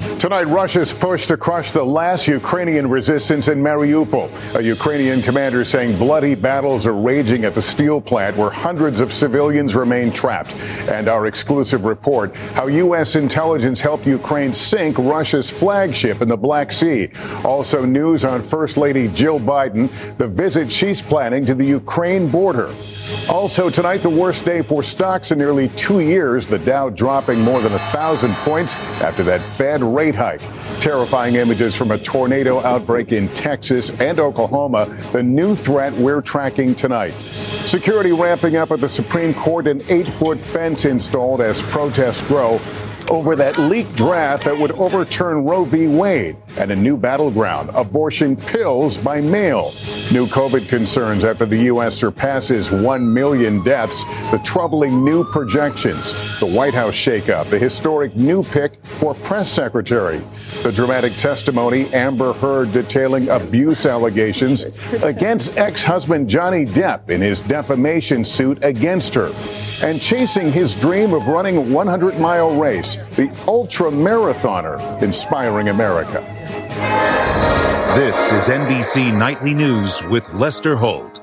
Peace. 0.00 0.09
Tonight, 0.20 0.48
Russia's 0.48 0.92
push 0.92 1.26
to 1.28 1.38
crush 1.38 1.72
the 1.72 1.82
last 1.82 2.28
Ukrainian 2.28 2.90
resistance 2.90 3.48
in 3.48 3.58
Mariupol. 3.58 4.28
A 4.54 4.62
Ukrainian 4.62 5.22
commander 5.22 5.64
saying 5.64 5.96
bloody 5.96 6.34
battles 6.34 6.86
are 6.86 6.92
raging 6.92 7.46
at 7.46 7.54
the 7.54 7.62
steel 7.62 8.02
plant 8.02 8.36
where 8.36 8.50
hundreds 8.50 9.00
of 9.00 9.14
civilians 9.14 9.74
remain 9.74 10.12
trapped. 10.12 10.54
And 10.90 11.08
our 11.08 11.26
exclusive 11.26 11.86
report 11.86 12.36
how 12.52 12.66
U.S. 12.66 13.16
intelligence 13.16 13.80
helped 13.80 14.06
Ukraine 14.06 14.52
sink 14.52 14.98
Russia's 14.98 15.48
flagship 15.48 16.20
in 16.20 16.28
the 16.28 16.36
Black 16.36 16.70
Sea. 16.70 17.08
Also, 17.42 17.86
news 17.86 18.22
on 18.22 18.42
First 18.42 18.76
Lady 18.76 19.08
Jill 19.08 19.40
Biden, 19.40 19.88
the 20.18 20.28
visit 20.28 20.70
she's 20.70 21.00
planning 21.00 21.46
to 21.46 21.54
the 21.54 21.64
Ukraine 21.64 22.28
border. 22.28 22.66
Also, 23.30 23.70
tonight, 23.70 24.02
the 24.02 24.10
worst 24.10 24.44
day 24.44 24.60
for 24.60 24.82
stocks 24.82 25.32
in 25.32 25.38
nearly 25.38 25.70
two 25.70 26.00
years, 26.00 26.46
the 26.46 26.58
Dow 26.58 26.90
dropping 26.90 27.40
more 27.40 27.62
than 27.62 27.72
a 27.72 27.78
thousand 27.78 28.34
points 28.44 28.74
after 29.00 29.22
that 29.22 29.40
Fed 29.40 29.82
rate 29.82 30.09
hike. 30.14 30.40
Terrifying 30.80 31.36
images 31.36 31.74
from 31.74 31.90
a 31.90 31.98
tornado 31.98 32.60
outbreak 32.60 33.12
in 33.12 33.28
Texas 33.30 33.90
and 34.00 34.18
Oklahoma, 34.18 34.86
the 35.12 35.22
new 35.22 35.54
threat 35.54 35.92
we're 35.94 36.22
tracking 36.22 36.74
tonight. 36.74 37.12
Security 37.12 38.12
ramping 38.12 38.56
up 38.56 38.70
at 38.70 38.80
the 38.80 38.88
Supreme 38.88 39.34
Court, 39.34 39.66
an 39.66 39.82
eight 39.88 40.08
foot 40.08 40.40
fence 40.40 40.84
installed 40.84 41.40
as 41.40 41.62
protests 41.62 42.22
grow 42.22 42.60
over 43.10 43.36
that 43.36 43.58
leaked 43.58 43.94
draft 43.94 44.44
that 44.44 44.56
would 44.56 44.72
overturn 44.72 45.44
Roe 45.44 45.64
v. 45.64 45.86
Wade 45.86 46.36
and 46.56 46.70
a 46.70 46.76
new 46.76 46.96
battleground, 46.96 47.70
abortion 47.74 48.36
pills 48.36 48.96
by 48.96 49.20
mail. 49.20 49.70
New 50.12 50.26
COVID 50.26 50.68
concerns 50.68 51.24
after 51.24 51.44
the 51.44 51.64
U.S. 51.64 51.96
surpasses 51.96 52.70
1 52.70 53.12
million 53.12 53.62
deaths, 53.62 54.04
the 54.30 54.40
troubling 54.44 55.04
new 55.04 55.24
projections, 55.24 56.38
the 56.40 56.46
White 56.46 56.74
House 56.74 56.94
shakeup, 56.94 57.50
the 57.50 57.58
historic 57.58 58.16
new 58.16 58.42
pick 58.42 58.84
for 58.84 59.14
press 59.14 59.50
secretary, 59.50 60.18
the 60.62 60.72
dramatic 60.74 61.12
testimony 61.14 61.92
Amber 61.92 62.32
Heard 62.34 62.72
detailing 62.72 63.28
abuse 63.28 63.86
allegations 63.86 64.64
against 65.02 65.58
ex-husband 65.58 66.28
Johnny 66.28 66.64
Depp 66.64 67.10
in 67.10 67.20
his 67.20 67.40
defamation 67.40 68.24
suit 68.24 68.62
against 68.62 69.14
her, 69.14 69.30
and 69.82 70.00
chasing 70.00 70.52
his 70.52 70.74
dream 70.74 71.12
of 71.12 71.28
running 71.28 71.56
a 71.56 71.62
100-mile 71.62 72.58
race, 72.60 72.96
the 73.16 73.30
ultra 73.46 73.90
marathoner 73.90 75.02
inspiring 75.02 75.68
America. 75.68 76.20
This 77.94 78.32
is 78.32 78.48
NBC 78.48 79.16
Nightly 79.16 79.54
News 79.54 80.02
with 80.04 80.32
Lester 80.32 80.76
Holt. 80.76 81.19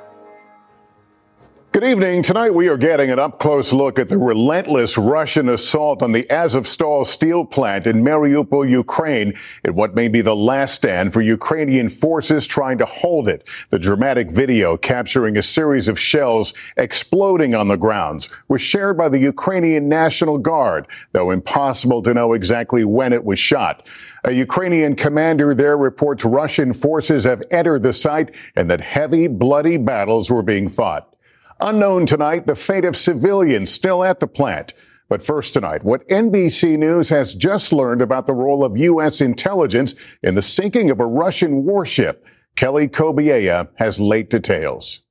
Good 1.77 1.91
evening. 1.91 2.23
Tonight 2.23 2.55
we 2.55 2.69
are 2.69 2.75
getting 2.75 3.11
an 3.11 3.19
up 3.19 3.37
close 3.37 3.71
look 3.71 3.99
at 3.99 4.09
the 4.09 4.17
relentless 4.17 4.97
Russian 4.97 5.47
assault 5.47 6.01
on 6.01 6.11
the 6.11 6.23
Azovstal 6.23 7.05
steel 7.05 7.45
plant 7.45 7.85
in 7.85 8.03
Mariupol, 8.03 8.67
Ukraine, 8.67 9.35
at 9.63 9.75
what 9.75 9.93
may 9.93 10.07
be 10.07 10.21
the 10.21 10.35
last 10.35 10.73
stand 10.73 11.13
for 11.13 11.21
Ukrainian 11.21 11.87
forces 11.87 12.47
trying 12.47 12.79
to 12.79 12.85
hold 12.85 13.27
it. 13.27 13.47
The 13.69 13.77
dramatic 13.77 14.31
video 14.31 14.75
capturing 14.75 15.37
a 15.37 15.43
series 15.43 15.87
of 15.87 15.99
shells 15.99 16.51
exploding 16.77 17.53
on 17.53 17.67
the 17.67 17.77
grounds 17.77 18.27
was 18.47 18.63
shared 18.63 18.97
by 18.97 19.09
the 19.09 19.19
Ukrainian 19.19 19.87
National 19.87 20.39
Guard, 20.39 20.87
though 21.11 21.29
impossible 21.29 22.01
to 22.01 22.13
know 22.15 22.33
exactly 22.33 22.85
when 22.85 23.13
it 23.13 23.23
was 23.23 23.37
shot. 23.37 23.87
A 24.23 24.31
Ukrainian 24.31 24.95
commander 24.95 25.53
there 25.53 25.77
reports 25.77 26.25
Russian 26.25 26.73
forces 26.73 27.23
have 27.25 27.43
entered 27.51 27.83
the 27.83 27.93
site 27.93 28.33
and 28.55 28.67
that 28.67 28.81
heavy, 28.81 29.27
bloody 29.27 29.77
battles 29.77 30.31
were 30.31 30.41
being 30.41 30.69
fought. 30.69 31.13
Unknown 31.59 32.05
tonight, 32.05 32.45
the 32.45 32.55
fate 32.55 32.85
of 32.85 32.95
civilians 32.95 33.71
still 33.71 34.03
at 34.03 34.19
the 34.19 34.27
plant. 34.27 34.73
But 35.09 35.23
first 35.23 35.53
tonight, 35.53 35.83
what 35.83 36.07
NBC 36.07 36.77
News 36.77 37.09
has 37.09 37.33
just 37.33 37.71
learned 37.71 38.01
about 38.01 38.25
the 38.25 38.33
role 38.33 38.63
of 38.63 38.77
U.S. 38.77 39.21
intelligence 39.21 39.95
in 40.21 40.35
the 40.35 40.41
sinking 40.41 40.91
of 40.91 40.99
a 40.99 41.05
Russian 41.05 41.63
warship. 41.63 42.25
Kelly 42.55 42.87
Cobiella 42.87 43.69
has 43.75 43.99
late 43.99 44.29
details. 44.29 45.01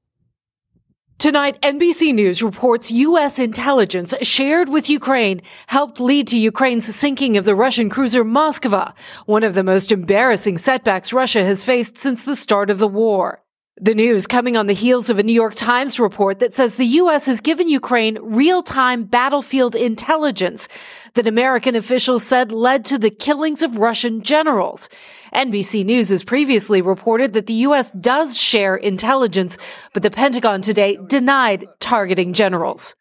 Tonight, 1.19 1.59
NBC 1.63 2.15
News 2.15 2.43
reports 2.43 2.91
U.S. 2.91 3.39
intelligence 3.39 4.13
shared 4.21 4.69
with 4.69 4.91
Ukraine 4.91 5.41
helped 5.67 5.99
lead 5.99 6.27
to 6.29 6.37
Ukraine's 6.37 6.95
sinking 6.95 7.39
of 7.39 7.47
the 7.47 7.55
Russian 7.55 7.89
cruiser 7.89 8.23
Moskva, 8.23 8.93
one 9.25 9.43
of 9.43 9.55
the 9.55 9.65
most 9.65 9.91
embarrassing 9.91 10.59
setbacks 10.59 11.15
Russia 11.15 11.43
has 11.43 11.65
faced 11.65 11.97
since 11.97 12.25
the 12.25 12.37
start 12.37 12.69
of 12.69 12.79
the 12.79 12.89
war. 12.89 13.43
The 13.79 13.95
news 13.95 14.27
coming 14.27 14.57
on 14.57 14.69
the 14.69 14.73
heels 14.73 15.11
of 15.11 15.19
a 15.19 15.23
New 15.23 15.35
York 15.35 15.55
Times 15.55 16.01
report 16.01 16.39
that 16.39 16.55
says 16.55 16.77
the 16.77 16.87
U.S. 16.87 17.27
has 17.27 17.43
given 17.43 17.69
Ukraine 17.69 18.17
real-time 18.23 19.05
battlefield 19.05 19.77
intelligence 19.77 20.67
that 21.13 21.27
American 21.27 21.77
officials 21.77 22.23
said 22.23 22.51
led 22.51 22.87
to 22.87 22.97
the 22.97 23.11
killings 23.11 23.63
of 23.63 23.77
Russian 23.77 24.23
generals. 24.23 24.89
NBC 25.35 25.85
News 25.85 26.09
has 26.09 26.25
previously 26.25 26.81
reported 26.81 27.35
that 27.35 27.45
the 27.45 27.67
U.S. 27.69 27.91
does 27.91 28.35
share 28.35 28.77
intelligence, 28.77 29.59
but 29.93 30.03
the 30.03 30.11
Pentagon 30.11 30.63
today 30.63 30.99
denied 31.09 31.67
targeting 31.79 32.33
generals. 32.33 32.95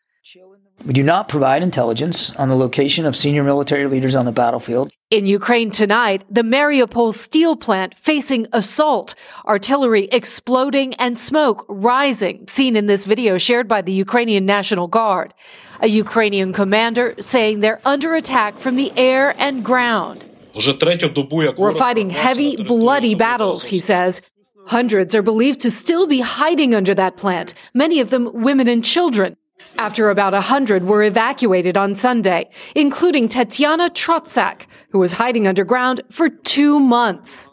We 0.86 0.92
do 0.92 1.04
not 1.04 1.30
provide 1.30 1.64
intelligence 1.64 2.36
on 2.36 2.50
the 2.50 2.58
location 2.58 3.06
of 3.06 3.16
senior 3.16 3.46
military 3.46 3.88
leaders 3.88 4.14
on 4.14 4.26
the 4.26 4.34
battlefield. 4.34 4.92
In 5.12 5.28
Ukraine 5.28 5.70
tonight, 5.70 6.24
the 6.32 6.42
Mariupol 6.42 7.14
steel 7.14 7.56
plant 7.56 7.96
facing 7.96 8.48
assault, 8.52 9.14
artillery 9.46 10.06
exploding 10.06 10.96
and 10.96 11.16
smoke 11.16 11.64
rising, 11.70 12.48
seen 12.48 12.76
in 12.76 12.88
this 12.88 13.06
video 13.06 13.38
shared 13.38 13.68
by 13.68 13.84
the 13.84 13.92
Ukrainian 13.92 14.48
National 14.48 14.88
Guard. 14.88 15.36
A 15.80 15.88
Ukrainian 15.88 16.54
commander 16.54 17.14
saying 17.20 17.60
they're 17.60 17.82
under 17.86 18.16
attack 18.16 18.58
from 18.58 18.78
the 18.78 18.92
air 18.98 19.36
and 19.38 19.64
ground. 19.64 20.26
We're 21.56 21.72
fighting 21.72 22.10
heavy, 22.10 22.56
bloody 22.56 23.14
battles, 23.14 23.68
he 23.68 23.78
says. 23.78 24.24
Hundreds 24.66 25.14
are 25.14 25.22
believed 25.22 25.62
to 25.62 25.70
still 25.70 26.08
be 26.08 26.22
hiding 26.22 26.74
under 26.74 26.96
that 26.96 27.16
plant, 27.16 27.54
many 27.76 28.00
of 28.00 28.10
them 28.10 28.32
women 28.34 28.68
and 28.68 28.84
children. 28.84 29.38
After 29.78 30.10
about 30.10 30.34
a 30.34 30.42
hundred 30.42 30.84
were 30.84 31.04
evacuated 31.04 31.78
on 31.78 31.96
Sunday, 31.96 32.50
including 32.76 33.28
Tetiana 33.28 33.90
Trotsak, 33.90 34.68
who 34.90 35.00
was 35.00 35.14
hiding 35.14 35.48
underground 35.48 36.02
for 36.10 36.30
two 36.30 36.80
months. 36.80 37.50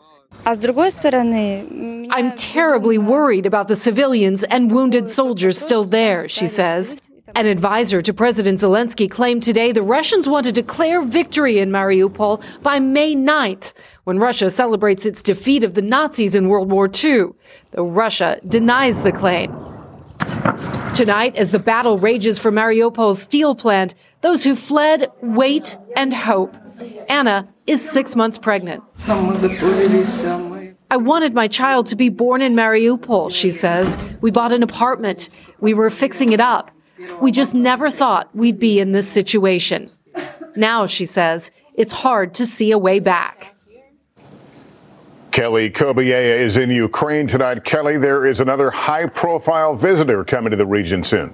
I'm 2.10 2.34
terribly 2.34 2.98
worried 2.98 3.46
about 3.46 3.68
the 3.68 3.76
civilians 3.76 4.44
and 4.44 4.72
wounded 4.72 5.08
soldiers 5.08 5.58
still 5.58 5.84
there, 5.84 6.28
she 6.28 6.48
says. 6.48 6.96
An 7.34 7.46
advisor 7.46 8.02
to 8.02 8.12
President 8.12 8.58
Zelensky 8.58 9.10
claimed 9.10 9.42
today 9.42 9.72
the 9.72 9.82
Russians 9.82 10.28
want 10.28 10.44
to 10.44 10.52
declare 10.52 11.00
victory 11.00 11.58
in 11.58 11.70
Mariupol 11.70 12.42
by 12.62 12.78
May 12.78 13.14
9th, 13.14 13.72
when 14.04 14.18
Russia 14.18 14.50
celebrates 14.50 15.06
its 15.06 15.22
defeat 15.22 15.64
of 15.64 15.74
the 15.74 15.82
Nazis 15.82 16.34
in 16.34 16.48
World 16.48 16.70
War 16.70 16.91
II, 16.92 17.28
though 17.70 17.88
Russia 17.88 18.38
denies 18.46 19.02
the 19.02 19.12
claim. 19.12 19.72
Tonight, 20.94 21.36
as 21.36 21.53
the 21.53 21.58
battle 21.58 21.98
rages 21.98 22.38
for 22.38 22.53
Mariupol's 22.53 23.22
steel 23.22 23.54
plant, 23.54 23.94
those 24.20 24.44
who 24.44 24.54
fled 24.54 25.10
wait 25.22 25.78
and 25.97 26.12
hope. 26.12 26.54
Anna 27.09 27.48
is 27.66 27.89
six 27.89 28.15
months 28.15 28.36
pregnant. 28.36 28.83
I 30.91 30.97
wanted 30.98 31.33
my 31.33 31.48
child 31.48 31.86
to 31.86 31.97
be 31.97 32.10
born 32.10 32.42
in 32.42 32.54
Mariupol, 32.54 33.33
she 33.33 33.53
says. 33.53 33.97
We 34.21 34.30
bought 34.30 34.53
an 34.53 34.62
apartment. 34.62 35.30
We 35.60 35.72
were 35.72 35.89
fixing 35.89 36.33
it 36.33 36.41
up. 36.41 36.71
We 37.22 37.33
just 37.33 37.54
never 37.54 37.89
thought 37.91 38.28
we'd 38.34 38.59
be 38.59 38.78
in 38.78 38.92
this 38.92 39.09
situation. 39.09 39.91
Now, 40.56 40.86
she 40.86 41.06
says, 41.06 41.50
it's 41.74 41.92
hard 41.92 42.34
to 42.34 42.44
see 42.44 42.71
a 42.71 42.77
way 42.78 43.00
back. 43.00 43.52
Kelly 45.32 45.70
Cobiella 45.70 46.36
is 46.38 46.58
in 46.58 46.70
Ukraine 46.70 47.26
tonight. 47.26 47.64
Kelly, 47.64 47.96
there 47.96 48.26
is 48.26 48.40
another 48.40 48.70
high 48.70 49.06
profile 49.06 49.74
visitor 49.74 50.24
coming 50.24 50.50
to 50.50 50.56
the 50.56 50.66
region 50.66 51.02
soon. 51.02 51.32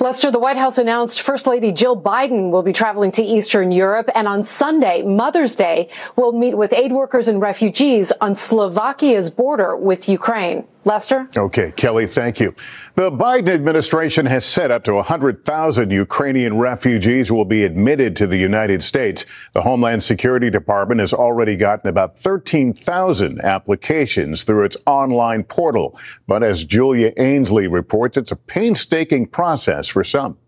Lester, 0.00 0.30
the 0.30 0.38
White 0.38 0.58
House 0.58 0.76
announced 0.76 1.22
First 1.22 1.46
Lady 1.46 1.72
Jill 1.72 2.00
Biden 2.00 2.50
will 2.50 2.62
be 2.62 2.74
traveling 2.74 3.10
to 3.12 3.22
Eastern 3.22 3.72
Europe, 3.72 4.10
and 4.14 4.28
on 4.28 4.44
Sunday, 4.44 5.02
Mother's 5.02 5.56
Day, 5.56 5.88
will 6.14 6.32
meet 6.32 6.56
with 6.56 6.74
aid 6.74 6.92
workers 6.92 7.26
and 7.26 7.40
refugees 7.40 8.12
on 8.20 8.34
Slovakia's 8.34 9.30
border 9.30 9.76
with 9.76 10.08
Ukraine. 10.08 10.64
Lester? 10.84 11.28
Okay, 11.36 11.72
Kelly, 11.76 12.06
thank 12.06 12.40
you. 12.40 12.54
The 12.94 13.10
Biden 13.10 13.48
administration 13.48 14.26
has 14.26 14.46
said 14.46 14.70
up 14.70 14.84
to 14.84 14.94
100,000 14.94 15.90
Ukrainian 15.90 16.56
refugees 16.56 17.30
will 17.30 17.44
be 17.44 17.64
admitted 17.64 18.16
to 18.16 18.26
the 18.26 18.38
United 18.38 18.82
States. 18.82 19.26
The 19.52 19.62
Homeland 19.62 20.02
Security 20.02 20.50
Department 20.50 21.00
has 21.00 21.12
already 21.12 21.56
gotten 21.56 21.90
about 21.90 22.16
13,000 22.16 23.44
applications 23.44 24.44
through 24.44 24.64
its 24.64 24.76
online 24.86 25.44
portal. 25.44 25.98
But 26.26 26.42
as 26.42 26.64
Julia 26.64 27.12
Ainsley 27.18 27.66
reports, 27.66 28.16
it's 28.16 28.32
a 28.32 28.36
painstaking 28.36 29.26
process 29.26 29.88
for 29.88 30.04
some. 30.04 30.38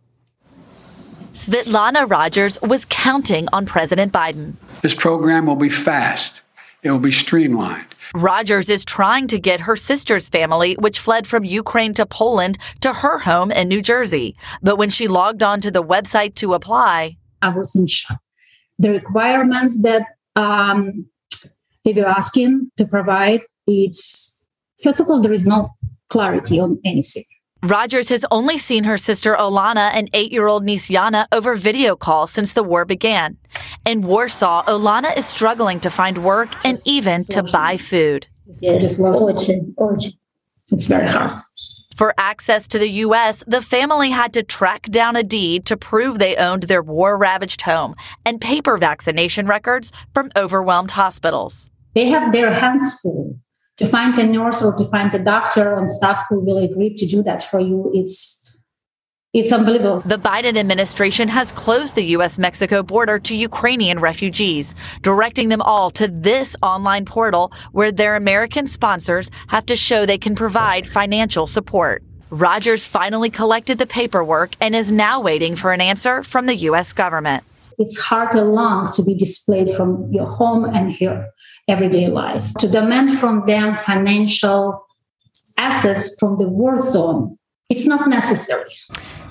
Svetlana 1.34 2.10
Rogers 2.10 2.60
was 2.62 2.86
counting 2.88 3.46
on 3.52 3.66
President 3.66 4.12
Biden. 4.12 4.54
This 4.82 4.94
program 4.94 5.46
will 5.46 5.56
be 5.56 5.68
fast. 5.68 6.40
It 6.82 6.90
will 6.90 6.98
be 6.98 7.12
streamlined. 7.12 7.86
Rogers 8.14 8.70
is 8.70 8.84
trying 8.84 9.26
to 9.28 9.38
get 9.38 9.60
her 9.60 9.76
sister's 9.76 10.28
family, 10.28 10.74
which 10.74 10.98
fled 10.98 11.26
from 11.26 11.44
Ukraine 11.44 11.94
to 11.94 12.06
Poland, 12.06 12.58
to 12.80 12.92
her 12.92 13.18
home 13.18 13.50
in 13.52 13.68
New 13.68 13.82
Jersey. 13.82 14.36
But 14.62 14.76
when 14.76 14.90
she 14.90 15.06
logged 15.06 15.42
on 15.42 15.60
to 15.60 15.70
the 15.70 15.82
website 15.82 16.34
to 16.36 16.54
apply, 16.54 17.18
I 17.42 17.50
was 17.50 17.74
in 17.76 17.86
shock. 17.86 18.20
The 18.78 18.90
requirements 18.90 19.82
that 19.82 20.02
um, 20.36 21.06
they 21.84 21.92
were 21.92 22.06
asking 22.06 22.70
to 22.78 22.86
provide, 22.86 23.42
it's 23.66 24.42
first 24.82 25.00
of 25.00 25.08
all, 25.08 25.20
there 25.20 25.32
is 25.32 25.46
no 25.46 25.70
clarity 26.08 26.58
on 26.58 26.80
anything. 26.84 27.24
Rogers 27.62 28.08
has 28.08 28.24
only 28.30 28.56
seen 28.56 28.84
her 28.84 28.96
sister 28.96 29.36
Olana 29.36 29.90
and 29.92 30.08
eight 30.14 30.32
year 30.32 30.46
old 30.46 30.64
niece 30.64 30.88
Yana 30.88 31.26
over 31.30 31.54
video 31.54 31.94
call 31.94 32.26
since 32.26 32.54
the 32.54 32.62
war 32.62 32.86
began. 32.86 33.36
In 33.84 34.00
Warsaw, 34.00 34.64
Olana 34.64 35.14
is 35.16 35.26
struggling 35.26 35.78
to 35.80 35.90
find 35.90 36.24
work 36.24 36.48
and 36.64 36.78
even 36.86 37.22
to 37.24 37.42
buy 37.42 37.76
food. 37.76 38.28
It's 40.72 40.86
very 40.86 41.06
hard. 41.06 41.42
For 41.94 42.14
access 42.16 42.66
to 42.68 42.78
the 42.78 42.88
U.S., 42.88 43.44
the 43.46 43.60
family 43.60 44.08
had 44.08 44.32
to 44.32 44.42
track 44.42 44.84
down 44.84 45.16
a 45.16 45.22
deed 45.22 45.66
to 45.66 45.76
prove 45.76 46.18
they 46.18 46.36
owned 46.36 46.62
their 46.62 46.82
war 46.82 47.18
ravaged 47.18 47.60
home 47.60 47.94
and 48.24 48.40
paper 48.40 48.78
vaccination 48.78 49.46
records 49.46 49.92
from 50.14 50.30
overwhelmed 50.34 50.92
hospitals. 50.92 51.70
They 51.94 52.06
have 52.06 52.32
their 52.32 52.54
hands 52.54 52.98
full 53.02 53.38
to 53.80 53.86
find 53.86 54.18
a 54.18 54.26
nurse 54.26 54.62
or 54.62 54.76
to 54.76 54.84
find 54.90 55.12
a 55.14 55.18
doctor 55.18 55.74
and 55.74 55.90
staff 55.90 56.26
who 56.28 56.38
will 56.38 56.58
agree 56.58 56.92
to 56.92 57.06
do 57.06 57.22
that 57.22 57.42
for 57.42 57.58
you 57.58 57.90
it's 57.94 58.36
it's 59.32 59.52
unbelievable. 59.52 60.00
The 60.00 60.18
Biden 60.18 60.56
administration 60.58 61.28
has 61.28 61.52
closed 61.52 61.94
the 61.94 62.02
U.S. 62.16 62.36
Mexico 62.36 62.82
border 62.82 63.16
to 63.20 63.36
Ukrainian 63.36 64.00
refugees, 64.00 64.74
directing 65.02 65.50
them 65.50 65.62
all 65.62 65.88
to 65.92 66.08
this 66.08 66.56
online 66.62 67.04
portal 67.04 67.52
where 67.70 67.92
their 67.92 68.16
American 68.16 68.66
sponsors 68.66 69.30
have 69.46 69.64
to 69.66 69.76
show 69.76 70.04
they 70.04 70.18
can 70.18 70.34
provide 70.34 70.88
financial 70.88 71.46
support. 71.46 72.02
Rogers 72.30 72.88
finally 72.88 73.30
collected 73.30 73.78
the 73.78 73.86
paperwork 73.86 74.56
and 74.60 74.74
is 74.74 74.90
now 74.90 75.20
waiting 75.20 75.54
for 75.54 75.72
an 75.72 75.80
answer 75.80 76.24
from 76.24 76.46
the 76.46 76.56
U.S. 76.70 76.92
government. 76.92 77.44
It's 77.80 77.98
hard 77.98 78.34
along 78.34 78.92
to 78.92 79.02
be 79.02 79.14
displayed 79.14 79.70
from 79.70 80.12
your 80.12 80.26
home 80.26 80.66
and 80.66 81.00
your 81.00 81.26
everyday 81.66 82.08
life. 82.08 82.52
To 82.58 82.68
demand 82.68 83.18
from 83.18 83.46
them 83.46 83.78
financial 83.78 84.84
assets 85.56 86.14
from 86.20 86.36
the 86.36 86.46
war 86.46 86.76
zone, 86.76 87.38
it's 87.70 87.86
not 87.86 88.06
necessary. 88.06 88.76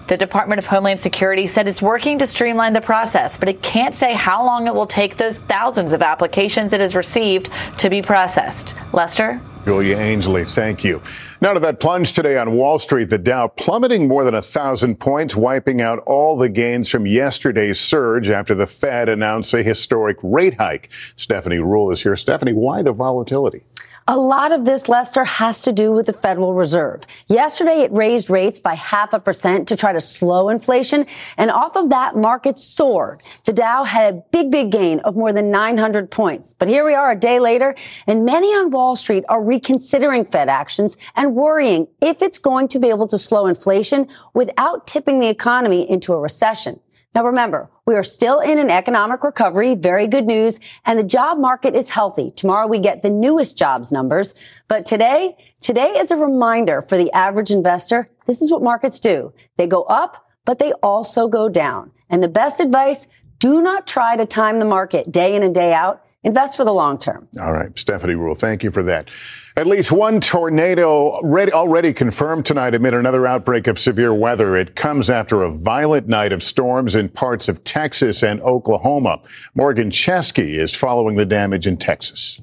The 0.08 0.18
Department 0.18 0.58
of 0.58 0.66
Homeland 0.66 1.00
Security 1.00 1.46
said 1.46 1.68
it's 1.68 1.84
working 1.84 2.18
to 2.18 2.26
streamline 2.26 2.74
the 2.74 2.82
process, 2.82 3.38
but 3.38 3.50
it 3.50 3.62
can't 3.62 3.94
say 3.94 4.16
how 4.16 4.44
long 4.44 4.66
it 4.66 4.74
will 4.74 4.88
take 4.88 5.18
those 5.18 5.38
thousands 5.38 5.94
of 5.94 6.02
applications 6.02 6.74
it 6.74 6.82
has 6.82 6.96
received 6.96 7.52
to 7.78 7.88
be 7.88 8.02
processed. 8.02 8.74
Lester? 8.92 9.40
Julia 9.66 9.98
Ainsley, 9.98 10.46
thank 10.46 10.84
you. 10.84 11.02
Now 11.42 11.54
to 11.54 11.60
that 11.60 11.80
plunge 11.80 12.14
today 12.14 12.38
on 12.38 12.54
Wall 12.54 12.80
Street, 12.80 13.10
the 13.10 13.18
Dow 13.18 13.48
plummeting 13.48 14.08
more 14.08 14.24
than 14.24 14.34
a 14.34 14.42
thousand 14.42 15.00
points, 15.00 15.36
wiping 15.36 15.82
out 15.82 16.00
all 16.00 16.38
the 16.38 16.50
gains 16.50 16.90
from 16.90 17.06
yesterday's 17.06 17.80
surge 17.80 18.30
after 18.30 18.56
the 18.56 18.66
Fed 18.66 19.10
announced 19.10 19.54
a 19.54 19.62
historic 19.62 20.18
rate 20.24 20.56
hike. 20.56 20.90
Stephanie 21.16 21.58
Ruhle 21.58 21.92
is 21.94 22.02
here. 22.02 22.16
Stephanie, 22.16 22.54
why 22.54 22.82
the 22.82 22.94
volatility? 22.94 23.64
A 24.12 24.18
lot 24.18 24.52
of 24.52 24.66
this, 24.66 24.90
Lester, 24.90 25.24
has 25.24 25.62
to 25.62 25.72
do 25.72 25.92
with 25.92 26.08
the 26.08 26.14
Federal 26.14 26.56
Reserve. 26.56 27.04
Yesterday, 27.28 27.82
it 27.82 27.92
raised 27.92 28.28
rates 28.28 28.60
by 28.60 28.74
half 28.74 29.14
a 29.14 29.20
percent 29.20 29.68
to 29.68 29.76
try 29.76 29.94
to 29.94 30.02
slow 30.02 30.50
inflation. 30.50 31.06
And 31.38 31.52
off 31.52 31.76
of 31.76 31.92
that, 31.92 32.16
markets 32.16 32.64
soared. 32.64 33.22
The 33.46 33.54
Dow 33.54 33.84
had 33.84 34.12
a 34.12 34.24
big, 34.32 34.50
big 34.50 34.72
gain 34.72 34.98
of 35.02 35.16
more 35.16 35.32
than 35.32 35.52
900 35.52 36.10
points. 36.10 36.56
But 36.56 36.70
here 36.70 36.84
we 36.84 36.96
are 36.96 37.12
a 37.12 37.16
day 37.16 37.40
later, 37.40 37.76
and 38.08 38.26
many 38.26 38.48
on 38.48 38.72
Wall 38.72 38.96
Street 38.96 39.26
are 39.30 39.46
reconsidering 39.46 40.26
Fed 40.26 40.50
actions 40.50 40.98
and 41.16 41.36
worrying 41.36 41.86
if 42.02 42.24
it's 42.24 42.40
going 42.40 42.68
to 42.70 42.80
be 42.80 42.90
able 42.90 43.08
to 43.10 43.20
slow 43.20 43.46
inflation 43.46 44.08
without 44.34 44.88
tipping 44.88 45.20
the 45.20 45.30
economy 45.30 45.88
into 45.88 46.14
a 46.14 46.20
recession. 46.20 46.80
Now 47.14 47.26
remember, 47.26 47.70
we 47.90 47.96
are 47.96 48.04
still 48.04 48.40
in 48.40 48.60
an 48.60 48.70
economic 48.70 49.24
recovery, 49.24 49.74
very 49.74 50.06
good 50.06 50.28
news, 50.28 50.60
and 50.86 51.00
the 51.00 51.04
job 51.04 51.40
market 51.40 51.74
is 51.74 51.90
healthy. 51.90 52.30
Tomorrow 52.30 52.68
we 52.68 52.78
get 52.78 53.02
the 53.02 53.10
newest 53.10 53.58
jobs 53.58 53.92
numbers, 53.92 54.36
but 54.68 54.86
today, 54.86 55.36
today 55.60 55.98
is 55.98 56.12
a 56.12 56.16
reminder 56.16 56.84
for 56.84 57.00
the 57.00 57.12
average 57.14 57.50
investor. 57.50 58.08
This 58.28 58.44
is 58.44 58.52
what 58.52 58.62
markets 58.62 59.00
do. 59.00 59.34
They 59.58 59.66
go 59.66 59.86
up, 59.86 60.30
but 60.46 60.60
they 60.60 60.72
also 60.84 61.28
go 61.28 61.50
down. 61.50 61.92
And 62.12 62.22
the 62.22 62.28
best 62.28 62.60
advice, 62.60 63.08
do 63.40 63.60
not 63.60 63.88
try 63.88 64.16
to 64.16 64.26
time 64.28 64.60
the 64.60 64.66
market 64.66 65.12
day 65.12 65.36
in 65.36 65.42
and 65.42 65.56
day 65.56 65.74
out. 65.74 66.06
Invest 66.24 66.58
for 66.58 66.66
the 66.66 66.74
long 66.74 66.98
term. 66.98 67.30
All 67.40 67.54
right. 67.54 67.78
Stephanie 67.80 68.14
Ruhle, 68.14 68.38
thank 68.38 68.62
you 68.62 68.72
for 68.72 68.84
that. 68.84 69.10
At 69.56 69.68
least 69.68 69.92
one 69.92 70.20
tornado 70.20 71.22
already 71.22 71.94
confirmed 71.94 72.46
tonight 72.46 72.76
amid 72.76 72.94
another 72.94 73.26
outbreak 73.26 73.68
of 73.68 73.80
severe 73.80 74.14
weather. 74.14 74.56
It 74.58 74.76
comes 74.76 75.10
after 75.10 75.44
a 75.44 75.52
violent 75.52 76.08
night 76.08 76.34
of 76.34 76.44
storms 76.44 76.96
in 76.96 77.10
parts 77.10 77.48
of 77.48 77.64
Texas 77.64 78.22
and 78.22 78.42
Oklahoma. 78.42 79.22
Morgan 79.56 79.90
Chesky 79.90 80.58
is 80.58 80.76
following 80.76 81.16
the 81.16 81.26
damage 81.26 81.68
in 81.68 81.78
Texas. 81.78 82.42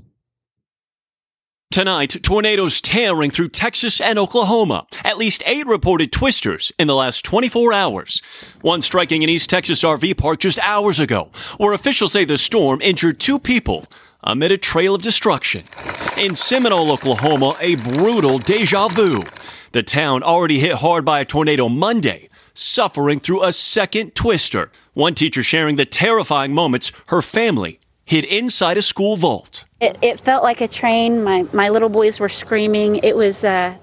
Tonight, 1.76 2.16
tornadoes 2.22 2.80
tearing 2.80 3.30
through 3.30 3.48
Texas 3.48 4.00
and 4.00 4.18
Oklahoma. 4.18 4.86
At 5.04 5.18
least 5.18 5.42
eight 5.44 5.66
reported 5.66 6.10
twisters 6.10 6.72
in 6.78 6.86
the 6.86 6.94
last 6.94 7.22
24 7.22 7.70
hours. 7.70 8.22
One 8.62 8.80
striking 8.80 9.22
an 9.22 9.28
East 9.28 9.50
Texas 9.50 9.82
RV 9.82 10.16
park 10.16 10.40
just 10.40 10.58
hours 10.60 10.98
ago, 10.98 11.30
where 11.58 11.74
officials 11.74 12.12
say 12.12 12.24
the 12.24 12.38
storm 12.38 12.80
injured 12.80 13.20
two 13.20 13.38
people 13.38 13.84
amid 14.24 14.52
a 14.52 14.56
trail 14.56 14.94
of 14.94 15.02
destruction. 15.02 15.64
In 16.16 16.34
Seminole, 16.34 16.92
Oklahoma, 16.92 17.56
a 17.60 17.74
brutal 17.74 18.38
deja 18.38 18.88
vu. 18.88 19.20
The 19.72 19.82
town 19.82 20.22
already 20.22 20.60
hit 20.60 20.76
hard 20.76 21.04
by 21.04 21.20
a 21.20 21.26
tornado 21.26 21.69
Monday, 21.69 22.30
suffering 22.54 23.20
through 23.20 23.44
a 23.44 23.52
second 23.52 24.14
twister. 24.14 24.70
One 24.94 25.14
teacher 25.14 25.42
sharing 25.42 25.76
the 25.76 25.84
terrifying 25.84 26.55
moments 26.55 26.91
her 27.08 27.20
family 27.20 27.81
hid 28.06 28.25
inside 28.25 28.79
a 28.79 28.82
school 28.82 29.17
vault. 29.17 29.65
It, 29.81 29.98
it 30.01 30.20
felt 30.20 30.43
like 30.43 30.63
a 30.63 30.69
train. 30.69 31.22
My, 31.22 31.44
my 31.53 31.69
little 31.69 31.91
boys 31.91 32.19
were 32.19 32.31
screaming. 32.31 32.96
It 32.96 33.17
was, 33.17 33.44
uh, 33.44 33.77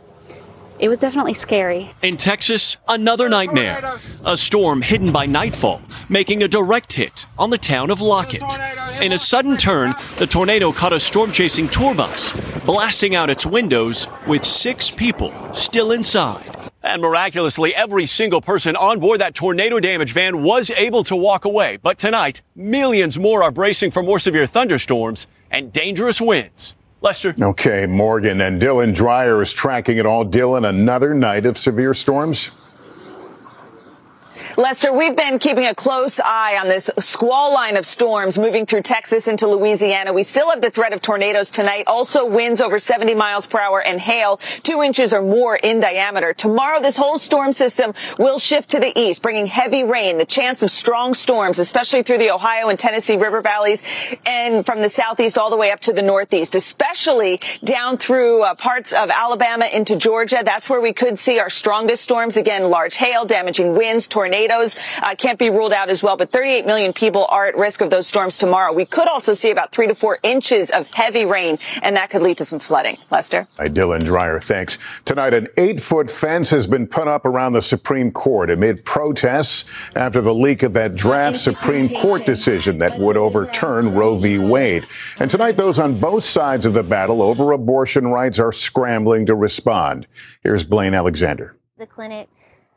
it 0.79 0.87
was 0.87 0.99
definitely 0.99 1.35
scary. 1.35 1.91
In 2.01 2.17
Texas, 2.17 2.77
another 2.87 3.29
nightmare. 3.29 3.99
A 4.25 4.37
storm 4.37 4.81
hidden 4.81 5.11
by 5.11 5.25
nightfall, 5.25 5.81
making 6.09 6.41
a 6.41 6.47
direct 6.47 6.93
hit 6.93 7.25
on 7.37 7.51
the 7.51 7.57
town 7.57 7.91
of 7.91 8.01
Lockett. 8.01 8.57
In 9.01 9.11
a 9.11 9.19
sudden 9.19 9.57
turn, 9.57 9.93
the 10.17 10.25
tornado 10.25 10.71
caught 10.71 10.93
a 10.93 10.99
storm 10.99 11.31
chasing 11.31 11.67
tour 11.67 11.93
bus, 11.93 12.33
blasting 12.61 13.15
out 13.15 13.29
its 13.29 13.45
windows 13.45 14.07
with 14.25 14.45
six 14.45 14.89
people 14.89 15.33
still 15.53 15.91
inside. 15.91 16.52
And 16.93 17.01
miraculously, 17.01 17.73
every 17.73 18.05
single 18.05 18.39
person 18.39 18.75
on 18.75 18.99
board 18.99 19.19
that 19.19 19.33
tornado 19.33 19.79
damaged 19.79 20.13
van 20.13 20.43
was 20.43 20.69
able 20.69 21.03
to 21.05 21.15
walk 21.15 21.43
away. 21.43 21.79
But 21.81 21.97
tonight, 21.97 22.43
millions 22.55 23.17
more 23.17 23.41
are 23.41 23.49
bracing 23.49 23.89
for 23.89 24.03
more 24.03 24.19
severe 24.19 24.45
thunderstorms 24.45 25.25
and 25.49 25.73
dangerous 25.73 26.21
winds. 26.21 26.75
Lester. 27.01 27.33
Okay, 27.41 27.87
Morgan 27.87 28.41
and 28.41 28.61
Dylan 28.61 28.93
Dreyer 28.93 29.41
is 29.41 29.51
tracking 29.51 29.97
it 29.97 30.05
all. 30.05 30.23
Dylan, 30.23 30.69
another 30.69 31.15
night 31.15 31.47
of 31.47 31.57
severe 31.57 31.95
storms. 31.95 32.51
Lester, 34.55 34.93
we've 34.93 35.15
been 35.15 35.39
keeping 35.39 35.65
a 35.65 35.73
close 35.73 36.19
eye 36.19 36.59
on 36.61 36.67
this 36.67 36.87
squall 36.99 37.55
line 37.55 37.75
of 37.75 37.87
storms 37.87 38.37
moving 38.37 38.67
through 38.67 38.83
Texas 38.83 39.27
into 39.27 39.47
Louisiana. 39.47 40.13
We 40.13 40.21
still 40.21 40.51
have 40.51 40.61
the 40.61 40.69
threat 40.69 40.93
of 40.93 41.01
tornadoes 41.01 41.49
tonight. 41.49 41.85
Also 41.87 42.27
winds 42.27 42.61
over 42.61 42.77
70 42.77 43.15
miles 43.15 43.47
per 43.47 43.59
hour 43.59 43.81
and 43.81 43.99
hail 43.99 44.37
two 44.61 44.83
inches 44.83 45.11
or 45.11 45.23
more 45.23 45.55
in 45.55 45.79
diameter. 45.79 46.35
Tomorrow, 46.35 46.81
this 46.81 46.95
whole 46.95 47.17
storm 47.17 47.51
system 47.51 47.95
will 48.19 48.37
shift 48.37 48.69
to 48.69 48.79
the 48.79 48.93
east, 48.95 49.23
bringing 49.23 49.47
heavy 49.47 49.83
rain, 49.83 50.19
the 50.19 50.25
chance 50.25 50.61
of 50.61 50.69
strong 50.69 51.15
storms, 51.15 51.57
especially 51.57 52.03
through 52.03 52.19
the 52.19 52.29
Ohio 52.29 52.69
and 52.69 52.77
Tennessee 52.77 53.17
river 53.17 53.41
valleys 53.41 53.81
and 54.27 54.63
from 54.63 54.83
the 54.83 54.89
southeast 54.89 55.35
all 55.35 55.49
the 55.49 55.57
way 55.57 55.71
up 55.71 55.79
to 55.79 55.93
the 55.93 56.03
northeast, 56.03 56.53
especially 56.53 57.39
down 57.63 57.97
through 57.97 58.43
uh, 58.43 58.53
parts 58.53 58.93
of 58.93 59.09
Alabama 59.09 59.67
into 59.73 59.95
Georgia. 59.95 60.43
That's 60.45 60.69
where 60.69 60.79
we 60.79 60.93
could 60.93 61.17
see 61.17 61.39
our 61.39 61.49
strongest 61.49 62.03
storms. 62.03 62.37
Again, 62.37 62.69
large 62.69 62.97
hail, 62.97 63.25
damaging 63.25 63.75
winds, 63.75 64.07
tornadoes 64.07 64.42
tornadoes 64.47 64.75
uh, 65.01 65.15
can't 65.15 65.39
be 65.39 65.49
ruled 65.49 65.73
out 65.73 65.89
as 65.89 66.03
well, 66.03 66.17
but 66.17 66.31
38 66.31 66.65
million 66.65 66.93
people 66.93 67.25
are 67.29 67.47
at 67.47 67.55
risk 67.55 67.81
of 67.81 67.89
those 67.89 68.07
storms 68.07 68.37
tomorrow. 68.37 68.73
We 68.73 68.85
could 68.85 69.07
also 69.07 69.33
see 69.33 69.51
about 69.51 69.71
three 69.71 69.87
to 69.87 69.95
four 69.95 70.19
inches 70.23 70.69
of 70.69 70.87
heavy 70.93 71.25
rain, 71.25 71.57
and 71.81 71.95
that 71.95 72.09
could 72.09 72.21
lead 72.21 72.37
to 72.39 72.45
some 72.45 72.59
flooding. 72.59 72.97
Lester? 73.11 73.47
Hi, 73.57 73.67
Dylan 73.67 74.03
Dreyer, 74.03 74.39
thanks. 74.39 74.77
Tonight, 75.05 75.33
an 75.33 75.47
eight 75.57 75.81
foot 75.81 76.09
fence 76.09 76.49
has 76.49 76.67
been 76.67 76.87
put 76.87 77.07
up 77.07 77.25
around 77.25 77.53
the 77.53 77.61
Supreme 77.61 78.11
Court 78.11 78.49
amid 78.49 78.85
protests 78.85 79.65
after 79.95 80.21
the 80.21 80.33
leak 80.33 80.63
of 80.63 80.73
that 80.73 80.95
draft 80.95 81.39
Supreme 81.39 81.89
Court 81.89 82.25
decision 82.25 82.77
that 82.79 82.99
would 82.99 83.17
overturn 83.17 83.93
Roe 83.93 84.15
v. 84.15 84.37
Wade. 84.37 84.87
And 85.19 85.29
tonight, 85.29 85.57
those 85.57 85.79
on 85.79 85.99
both 85.99 86.23
sides 86.23 86.65
of 86.65 86.73
the 86.73 86.83
battle 86.83 87.21
over 87.21 87.51
abortion 87.51 88.07
rights 88.07 88.39
are 88.39 88.51
scrambling 88.51 89.25
to 89.27 89.35
respond. 89.35 90.07
Here's 90.41 90.63
Blaine 90.63 90.93
Alexander. 90.93 91.55
The 91.77 91.87
clinic 91.87 92.29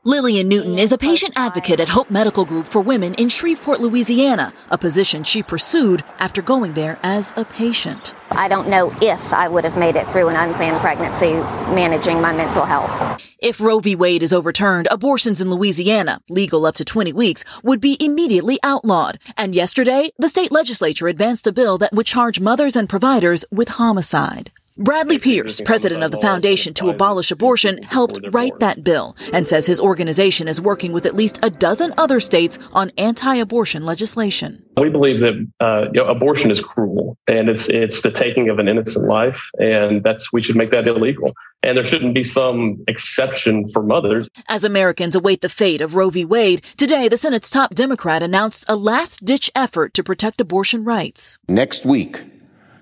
Lillian 0.07 0.47
Newton 0.47 0.79
is 0.79 0.93
a 0.93 0.99
patient 0.99 1.33
advocate 1.37 1.81
at 1.81 1.89
Hope 1.89 2.13
Medical 2.13 2.45
Group 2.45 2.69
for 2.69 2.81
Women 2.81 3.15
in 3.15 3.29
Shreveport, 3.29 3.81
Louisiana, 3.81 4.53
a 4.71 4.79
position 4.79 5.25
she 5.25 5.43
pursued 5.43 6.05
after 6.21 6.41
going 6.41 6.75
there 6.75 7.01
as 7.03 7.35
a 7.37 7.45
patient. 7.45 8.15
I 8.31 8.47
don't 8.47 8.69
know 8.69 8.93
if 9.03 9.33
I 9.33 9.49
would 9.49 9.65
have 9.65 9.77
made 9.77 9.97
it 9.97 10.09
through 10.09 10.29
an 10.29 10.37
unplanned 10.37 10.81
pregnancy 10.81 11.33
managing 11.75 12.21
my 12.21 12.33
mental 12.33 12.65
health. 12.65 13.21
If 13.41 13.61
Roe 13.61 13.81
v. 13.81 13.97
Wade 13.97 14.23
is 14.23 14.33
overturned, 14.33 14.87
abortions 14.93 15.41
in 15.41 15.51
Louisiana, 15.51 16.21
legal 16.29 16.67
up 16.67 16.77
to 16.77 16.85
20 16.85 17.13
weeks, 17.13 17.45
would 17.65 17.81
be 17.81 17.97
immediately 17.99 18.61
outlawed. 18.63 19.19
And 19.37 19.57
yesterday, 19.57 20.11
the 20.21 20.29
state 20.29 20.53
legislature 20.53 21.09
advanced 21.09 21.49
a 21.49 21.53
bill 21.53 21.79
that 21.79 21.93
would 21.93 22.07
charge 22.07 22.39
mothers 22.39 22.77
and 22.77 22.89
providers 22.89 23.45
with 23.51 23.71
homicide. 23.71 24.53
Bradley 24.78 25.18
Pierce, 25.18 25.62
president 25.62 26.02
of 26.02 26.11
the 26.11 26.21
Foundation 26.21 26.75
to 26.75 26.90
Abolish 26.90 27.30
Abortion, 27.30 27.83
helped 27.83 28.21
write 28.30 28.59
that 28.61 28.85
bill 28.85 29.16
and 29.33 29.47
says 29.47 29.64
his 29.64 29.80
organization 29.80 30.49
is 30.49 30.61
working 30.61 30.92
with 30.92 31.06
at 31.06 31.16
least 31.16 31.38
a 31.42 31.49
dozen 31.49 31.95
other 31.97 32.21
states 32.21 32.59
on 32.75 32.92
anti-abortion 32.99 33.87
legislation. 33.87 34.62
We 34.76 34.90
believe 34.90 35.21
that 35.21 35.50
uh, 35.61 35.87
you 35.95 36.02
know, 36.02 36.06
abortion 36.09 36.50
is 36.50 36.61
cruel 36.61 37.16
and 37.26 37.49
it's 37.49 37.71
it's 37.71 38.02
the 38.02 38.11
taking 38.11 38.50
of 38.50 38.59
an 38.59 38.68
innocent 38.68 39.06
life, 39.06 39.49
and 39.59 40.02
that's 40.02 40.30
we 40.30 40.42
should 40.42 40.56
make 40.56 40.73
that 40.73 40.87
illegal. 40.87 41.33
And 41.62 41.78
there 41.78 41.87
shouldn't 41.87 42.14
be 42.14 42.23
some 42.23 42.85
exception 42.87 43.66
for 43.71 43.83
mothers. 43.83 44.28
As 44.47 44.62
Americans 44.62 45.16
await 45.16 45.40
the 45.40 45.49
fate 45.49 45.80
of 45.80 45.95
Roe 45.95 46.11
v. 46.11 46.26
Wade, 46.26 46.61
today 46.76 47.09
the 47.09 47.16
Senate's 47.16 47.50
top 47.50 47.75
Democrat 47.75 48.23
announced 48.23 48.66
a 48.68 48.76
last-ditch 48.76 49.50
effort 49.54 49.95
to 49.95 50.04
protect 50.04 50.38
abortion 50.38 50.85
rights. 50.85 51.38
Next 51.49 51.87
week 51.87 52.26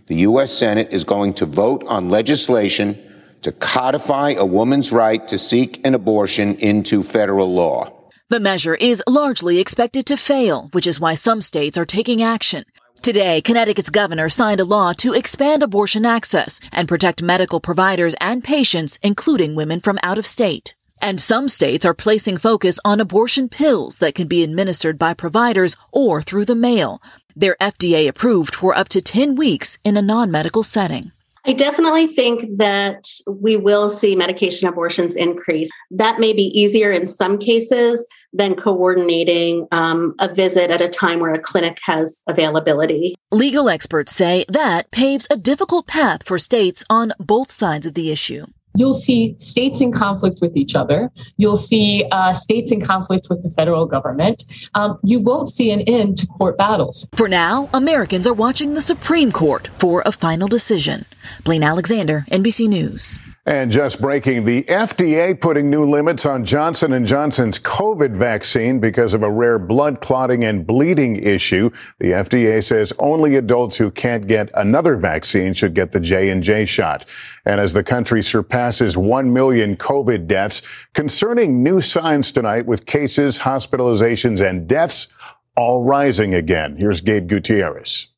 the 0.06 0.16
U.S. 0.16 0.52
Senate 0.52 0.88
is 0.92 1.04
going 1.04 1.32
to 1.34 1.46
vote 1.46 1.82
on 1.86 2.10
legislation 2.10 2.98
to 3.42 3.52
codify 3.52 4.30
a 4.30 4.44
woman's 4.44 4.92
right 4.92 5.26
to 5.28 5.38
seek 5.38 5.86
an 5.86 5.94
abortion 5.94 6.56
into 6.56 7.02
federal 7.02 7.52
law. 7.52 7.90
The 8.30 8.40
measure 8.40 8.74
is 8.74 9.02
largely 9.08 9.58
expected 9.60 10.06
to 10.06 10.16
fail, 10.16 10.68
which 10.72 10.86
is 10.86 11.00
why 11.00 11.14
some 11.14 11.40
states 11.40 11.76
are 11.76 11.86
taking 11.86 12.22
action. 12.22 12.64
Today, 13.02 13.42
Connecticut's 13.42 13.90
governor 13.90 14.30
signed 14.30 14.60
a 14.60 14.64
law 14.64 14.94
to 14.94 15.12
expand 15.12 15.62
abortion 15.62 16.06
access 16.06 16.58
and 16.72 16.88
protect 16.88 17.22
medical 17.22 17.60
providers 17.60 18.14
and 18.20 18.42
patients, 18.42 18.98
including 19.02 19.54
women 19.54 19.80
from 19.80 19.98
out 20.02 20.16
of 20.16 20.26
state. 20.26 20.74
And 21.02 21.20
some 21.20 21.50
states 21.50 21.84
are 21.84 21.92
placing 21.92 22.38
focus 22.38 22.80
on 22.82 23.00
abortion 23.00 23.50
pills 23.50 23.98
that 23.98 24.14
can 24.14 24.26
be 24.26 24.42
administered 24.42 24.98
by 24.98 25.12
providers 25.12 25.76
or 25.92 26.22
through 26.22 26.46
the 26.46 26.54
mail. 26.54 27.02
They're 27.36 27.56
FDA 27.60 28.08
approved 28.08 28.54
for 28.54 28.76
up 28.76 28.88
to 28.90 29.00
10 29.00 29.34
weeks 29.34 29.78
in 29.84 29.96
a 29.96 30.02
non 30.02 30.30
medical 30.30 30.62
setting. 30.62 31.12
I 31.46 31.52
definitely 31.52 32.06
think 32.06 32.56
that 32.56 33.06
we 33.28 33.56
will 33.56 33.90
see 33.90 34.16
medication 34.16 34.66
abortions 34.66 35.14
increase. 35.14 35.68
That 35.90 36.18
may 36.18 36.32
be 36.32 36.44
easier 36.58 36.90
in 36.90 37.06
some 37.06 37.36
cases 37.36 38.04
than 38.32 38.54
coordinating 38.54 39.66
um, 39.70 40.14
a 40.20 40.32
visit 40.32 40.70
at 40.70 40.80
a 40.80 40.88
time 40.88 41.20
where 41.20 41.34
a 41.34 41.38
clinic 41.38 41.78
has 41.84 42.22
availability. 42.26 43.14
Legal 43.30 43.68
experts 43.68 44.12
say 44.12 44.46
that 44.48 44.90
paves 44.90 45.26
a 45.30 45.36
difficult 45.36 45.86
path 45.86 46.22
for 46.22 46.38
states 46.38 46.82
on 46.88 47.12
both 47.18 47.50
sides 47.50 47.84
of 47.84 47.92
the 47.92 48.10
issue 48.10 48.46
you'll 48.76 48.94
see 48.94 49.36
states 49.38 49.80
in 49.80 49.92
conflict 49.92 50.40
with 50.40 50.56
each 50.56 50.74
other. 50.74 51.10
You'll 51.36 51.56
see 51.56 52.06
uh, 52.10 52.32
states 52.32 52.72
in 52.72 52.80
conflict 52.80 53.28
with 53.30 53.42
the 53.42 53.50
federal 53.50 53.86
government. 53.86 54.44
Um, 54.74 54.98
you 55.02 55.20
won't 55.20 55.48
see 55.48 55.70
an 55.70 55.80
end 55.82 56.16
to 56.18 56.26
court 56.26 56.58
battles. 56.58 57.06
For 57.14 57.28
now, 57.28 57.68
Americans 57.72 58.26
are 58.26 58.34
watching 58.34 58.74
the 58.74 58.82
Supreme 58.82 59.32
Court 59.32 59.68
for 59.78 60.02
a 60.04 60.12
final 60.12 60.48
decision. 60.48 61.04
Blaine 61.44 61.62
Alexander, 61.62 62.24
NBC 62.30 62.68
News. 62.68 63.18
And 63.46 63.70
just 63.70 64.00
breaking, 64.00 64.46
the 64.46 64.62
FDA 64.64 65.38
putting 65.38 65.68
new 65.68 65.84
limits 65.84 66.24
on 66.24 66.46
Johnson 66.46 67.04
& 67.04 67.06
Johnson's 67.06 67.58
COVID 67.58 68.16
vaccine 68.16 68.80
because 68.80 69.12
of 69.12 69.22
a 69.22 69.30
rare 69.30 69.58
blood 69.58 70.00
clotting 70.00 70.44
and 70.44 70.66
bleeding 70.66 71.16
issue. 71.16 71.68
The 71.98 72.12
FDA 72.12 72.64
says 72.64 72.94
only 72.98 73.36
adults 73.36 73.76
who 73.76 73.90
can't 73.90 74.26
get 74.26 74.50
another 74.54 74.96
vaccine 74.96 75.52
should 75.52 75.74
get 75.74 75.92
the 75.92 76.00
J&J 76.00 76.64
shot. 76.64 77.04
And 77.44 77.60
as 77.60 77.74
the 77.74 77.84
country 77.84 78.22
surpasses 78.22 78.96
1 78.96 79.30
million 79.30 79.76
COVID 79.76 80.26
deaths, 80.26 80.62
concerning 80.94 81.62
new 81.62 81.82
signs 81.82 82.32
tonight 82.32 82.64
with 82.64 82.86
cases, 82.86 83.40
hospitalizations, 83.40 84.40
and 84.40 84.66
deaths 84.66 85.14
all 85.54 85.84
rising 85.84 86.32
again. 86.32 86.76
Here's 86.78 87.02
Gabe 87.02 87.28
Gutierrez. 87.28 88.13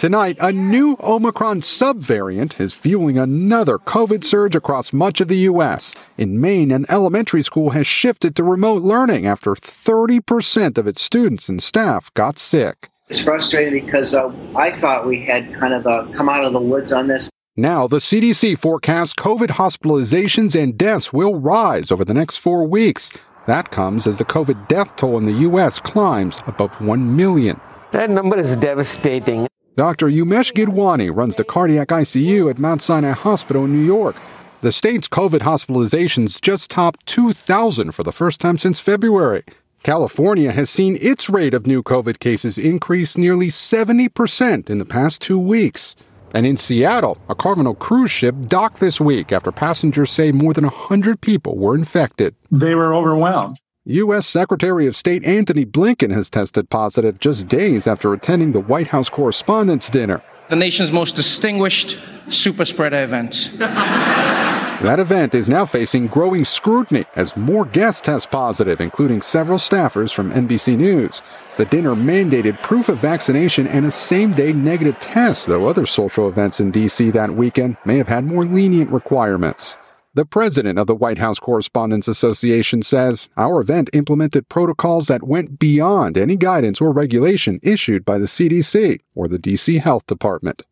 Tonight, 0.00 0.38
a 0.40 0.50
new 0.50 0.96
Omicron 1.00 1.60
subvariant 1.60 2.58
is 2.58 2.72
fueling 2.72 3.18
another 3.18 3.76
COVID 3.76 4.24
surge 4.24 4.56
across 4.56 4.94
much 4.94 5.20
of 5.20 5.28
the 5.28 5.36
U.S. 5.52 5.92
In 6.16 6.40
Maine, 6.40 6.70
an 6.70 6.86
elementary 6.88 7.42
school 7.42 7.72
has 7.72 7.86
shifted 7.86 8.34
to 8.34 8.42
remote 8.42 8.82
learning 8.82 9.26
after 9.26 9.54
30% 9.54 10.78
of 10.78 10.86
its 10.86 11.02
students 11.02 11.50
and 11.50 11.62
staff 11.62 12.10
got 12.14 12.38
sick. 12.38 12.88
It's 13.10 13.18
frustrating 13.18 13.84
because 13.84 14.14
uh, 14.14 14.32
I 14.56 14.70
thought 14.70 15.06
we 15.06 15.22
had 15.22 15.52
kind 15.52 15.74
of 15.74 15.86
uh, 15.86 16.06
come 16.14 16.30
out 16.30 16.46
of 16.46 16.54
the 16.54 16.60
woods 16.62 16.92
on 16.92 17.06
this. 17.06 17.28
Now, 17.54 17.86
the 17.86 17.98
CDC 17.98 18.58
forecasts 18.58 19.12
COVID 19.12 19.48
hospitalizations 19.48 20.58
and 20.58 20.78
deaths 20.78 21.12
will 21.12 21.38
rise 21.38 21.92
over 21.92 22.06
the 22.06 22.14
next 22.14 22.38
four 22.38 22.66
weeks. 22.66 23.12
That 23.46 23.70
comes 23.70 24.06
as 24.06 24.16
the 24.16 24.24
COVID 24.24 24.66
death 24.66 24.96
toll 24.96 25.18
in 25.18 25.24
the 25.24 25.40
U.S. 25.50 25.78
climbs 25.78 26.40
above 26.46 26.80
1 26.80 27.14
million. 27.14 27.60
That 27.92 28.08
number 28.08 28.38
is 28.38 28.56
devastating. 28.56 29.46
Dr. 29.80 30.10
Umesh 30.10 30.52
Gidwani 30.52 31.10
runs 31.10 31.36
the 31.36 31.42
cardiac 31.42 31.88
ICU 31.88 32.50
at 32.50 32.58
Mount 32.58 32.82
Sinai 32.82 33.12
Hospital 33.12 33.64
in 33.64 33.72
New 33.72 33.86
York. 33.86 34.14
The 34.60 34.72
state's 34.72 35.08
COVID 35.08 35.38
hospitalizations 35.38 36.38
just 36.38 36.70
topped 36.70 37.06
2,000 37.06 37.92
for 37.92 38.02
the 38.02 38.12
first 38.12 38.42
time 38.42 38.58
since 38.58 38.78
February. 38.78 39.42
California 39.82 40.52
has 40.52 40.68
seen 40.68 40.98
its 41.00 41.30
rate 41.30 41.54
of 41.54 41.66
new 41.66 41.82
COVID 41.82 42.18
cases 42.18 42.58
increase 42.58 43.16
nearly 43.16 43.48
70% 43.48 44.68
in 44.68 44.76
the 44.76 44.84
past 44.84 45.22
two 45.22 45.38
weeks. 45.38 45.96
And 46.34 46.44
in 46.44 46.58
Seattle, 46.58 47.16
a 47.30 47.34
Carnival 47.34 47.74
cruise 47.74 48.10
ship 48.10 48.34
docked 48.48 48.80
this 48.80 49.00
week 49.00 49.32
after 49.32 49.50
passengers 49.50 50.10
say 50.10 50.30
more 50.30 50.52
than 50.52 50.64
100 50.64 51.22
people 51.22 51.56
were 51.56 51.74
infected. 51.74 52.34
They 52.50 52.74
were 52.74 52.92
overwhelmed. 52.92 53.56
U.S. 53.90 54.24
Secretary 54.24 54.86
of 54.86 54.96
State 54.96 55.24
Antony 55.24 55.66
Blinken 55.66 56.12
has 56.12 56.30
tested 56.30 56.70
positive 56.70 57.18
just 57.18 57.48
days 57.48 57.88
after 57.88 58.12
attending 58.12 58.52
the 58.52 58.60
White 58.60 58.86
House 58.86 59.08
Correspondents' 59.08 59.90
Dinner. 59.90 60.22
The 60.48 60.54
nation's 60.54 60.92
most 60.92 61.16
distinguished 61.16 61.98
super 62.28 62.64
spreader 62.64 63.02
event. 63.02 63.50
that 63.58 65.00
event 65.00 65.34
is 65.34 65.48
now 65.48 65.66
facing 65.66 66.06
growing 66.06 66.44
scrutiny 66.44 67.04
as 67.16 67.36
more 67.36 67.64
guests 67.64 68.00
test 68.00 68.30
positive, 68.30 68.80
including 68.80 69.22
several 69.22 69.58
staffers 69.58 70.14
from 70.14 70.30
NBC 70.30 70.76
News. 70.76 71.20
The 71.58 71.64
dinner 71.64 71.96
mandated 71.96 72.62
proof 72.62 72.88
of 72.88 73.00
vaccination 73.00 73.66
and 73.66 73.84
a 73.84 73.90
same 73.90 74.34
day 74.34 74.52
negative 74.52 75.00
test, 75.00 75.48
though 75.48 75.66
other 75.66 75.84
social 75.84 76.28
events 76.28 76.60
in 76.60 76.70
D.C. 76.70 77.10
that 77.10 77.34
weekend 77.34 77.76
may 77.84 77.96
have 77.96 78.08
had 78.08 78.24
more 78.24 78.44
lenient 78.44 78.90
requirements. 78.90 79.76
The 80.12 80.24
president 80.24 80.76
of 80.76 80.88
the 80.88 80.94
White 80.96 81.18
House 81.18 81.38
Correspondents 81.38 82.08
Association 82.08 82.82
says 82.82 83.28
our 83.36 83.60
event 83.60 83.90
implemented 83.92 84.48
protocols 84.48 85.06
that 85.06 85.22
went 85.22 85.60
beyond 85.60 86.18
any 86.18 86.36
guidance 86.36 86.80
or 86.80 86.90
regulation 86.90 87.60
issued 87.62 88.04
by 88.04 88.18
the 88.18 88.26
CDC 88.26 88.98
or 89.14 89.28
the 89.28 89.38
DC 89.38 89.80
Health 89.80 90.04
Department. 90.08 90.64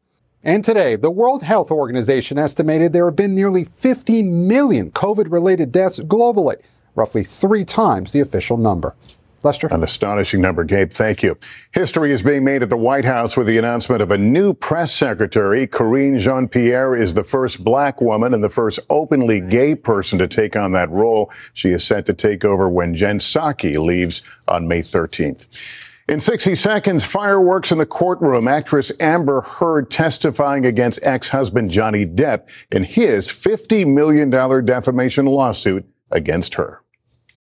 And 0.43 0.65
today, 0.65 0.97
the 0.97 1.13
World 1.13 1.45
Health 1.45 1.71
Organization 1.71 2.37
estimated 2.37 2.93
there 2.93 3.05
have 3.05 3.15
been 3.15 3.37
nearly 3.37 3.69
15 3.77 4.49
million 4.49 4.91
COVID 4.91 5.31
related 5.31 5.71
deaths 5.71 6.01
globally, 6.01 6.57
roughly 6.97 7.23
three 7.23 7.65
times 7.65 8.11
the 8.11 8.19
official 8.19 8.57
number. 8.57 8.97
Lester? 9.43 9.69
An 9.69 9.85
astonishing 9.85 10.41
number, 10.41 10.65
Gabe. 10.65 10.91
Thank 10.91 11.23
you. 11.23 11.39
History 11.73 12.11
is 12.13 12.23
being 12.23 12.45
made 12.45 12.63
at 12.63 12.71
the 12.71 12.77
White 12.77 13.05
House 13.05 13.37
with 13.37 13.47
the 13.47 13.59
announcement 13.59 14.03
of 14.03 14.11
a 14.11 14.19
new 14.19 14.53
press 14.53 14.93
secretary. 14.93 15.67
Karine 15.67 16.19
Jean 16.19 16.49
Pierre 16.49 16.97
is 16.97 17.15
the 17.15 17.23
first 17.23 17.63
black 17.63 18.01
woman 18.01 18.35
and 18.35 18.43
the 18.43 18.49
first 18.49 18.81
openly 18.91 19.41
gay 19.41 19.75
person 19.75 20.19
to 20.19 20.27
take 20.27 20.57
on 20.57 20.73
that 20.73 20.91
role. 20.91 21.31
She 21.53 21.71
is 21.71 21.85
set 21.85 22.07
to 22.07 22.15
take 22.15 22.45
over 22.45 22.69
when 22.69 22.95
Jen 22.95 23.19
Psaki 23.21 23.79
leaves 23.79 24.23
on 24.49 24.67
May 24.67 24.81
13th. 24.81 25.47
In 26.09 26.21
60 26.21 26.55
seconds, 26.55 27.05
fireworks 27.05 27.71
in 27.71 27.77
the 27.77 27.85
courtroom. 27.85 28.49
Actress 28.49 28.91
Amber 28.99 29.43
Heard 29.43 29.91
testifying 29.91 30.65
against 30.65 31.01
ex-husband 31.03 31.71
Johnny 31.71 32.07
Depp 32.07 32.49
in 32.73 32.83
his 32.83 33.29
$50 33.29 33.87
million 33.87 34.31
defamation 34.31 35.27
lawsuit 35.27 35.87
against 36.11 36.55
her. 36.55 36.83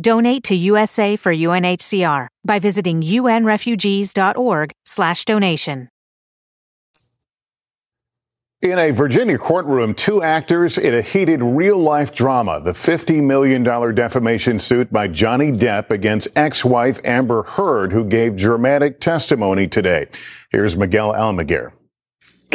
Donate 0.00 0.42
to 0.44 0.54
USA 0.54 1.16
for 1.16 1.34
UNHCR 1.34 2.28
by 2.44 2.58
visiting 2.58 3.02
unrefugees.org/donation. 3.02 5.88
In 8.64 8.78
a 8.78 8.92
Virginia 8.92 9.36
courtroom, 9.36 9.92
two 9.92 10.22
actors 10.22 10.78
in 10.78 10.94
a 10.94 11.02
heated 11.02 11.42
real 11.42 11.78
life 11.78 12.14
drama. 12.14 12.62
The 12.62 12.72
$50 12.72 13.22
million 13.22 13.62
defamation 13.62 14.58
suit 14.58 14.90
by 14.90 15.06
Johnny 15.06 15.52
Depp 15.52 15.90
against 15.90 16.28
ex 16.34 16.64
wife 16.64 16.98
Amber 17.04 17.42
Heard, 17.42 17.92
who 17.92 18.04
gave 18.04 18.36
dramatic 18.36 19.00
testimony 19.00 19.68
today. 19.68 20.06
Here's 20.48 20.78
Miguel 20.78 21.12
Almaguer. 21.12 21.72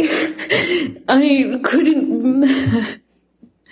I 1.08 1.62
couldn't. 1.64 3.02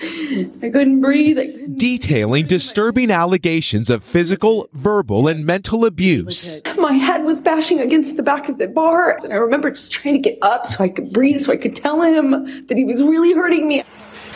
I 0.02 0.70
couldn't 0.72 1.02
breathe. 1.02 1.40
I 1.40 1.48
couldn't. 1.48 1.78
Detailing 1.78 2.46
disturbing 2.46 3.10
allegations 3.10 3.90
of 3.90 4.04
physical, 4.04 4.70
verbal, 4.74 5.28
and 5.28 5.46
mental 5.46 5.86
abuse. 5.86 6.62
My 6.78 6.94
head 6.94 7.24
was 7.24 7.42
bashing 7.42 7.80
against 7.80 8.18
the 8.18 8.24
back 8.24 8.48
of 8.50 8.60
the 8.60 8.68
bar. 8.68 9.18
And 9.24 9.34
I 9.34 9.38
remember 9.38 9.72
just 9.72 9.92
trying 9.92 10.22
to 10.22 10.30
get 10.30 10.38
up 10.42 10.66
so 10.66 10.84
I 10.84 10.90
could 10.90 11.12
breathe, 11.12 11.42
so 11.42 11.54
I 11.54 11.58
could 11.58 11.76
tell 11.76 12.02
him 12.02 12.32
that 12.68 12.78
he 12.78 12.84
was 12.84 13.02
really 13.02 13.34
hurting 13.34 13.68
me. 13.68 13.84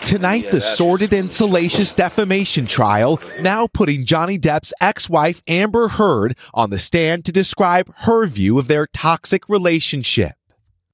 Tonight, 0.06 0.50
the 0.50 0.62
sordid 0.62 1.14
and 1.14 1.32
salacious 1.32 1.94
defamation 1.94 2.66
trial, 2.66 3.22
now 3.40 3.68
putting 3.68 4.04
Johnny 4.04 4.40
Depp's 4.40 4.74
ex 4.82 5.08
wife 5.08 5.44
Amber 5.48 5.90
Heard 5.90 6.36
on 6.56 6.72
the 6.72 6.80
stand 6.80 7.24
to 7.26 7.32
describe 7.32 7.94
her 7.98 8.26
view 8.26 8.58
of 8.58 8.68
their 8.68 8.88
toxic 8.88 9.48
relationship. 9.48 10.34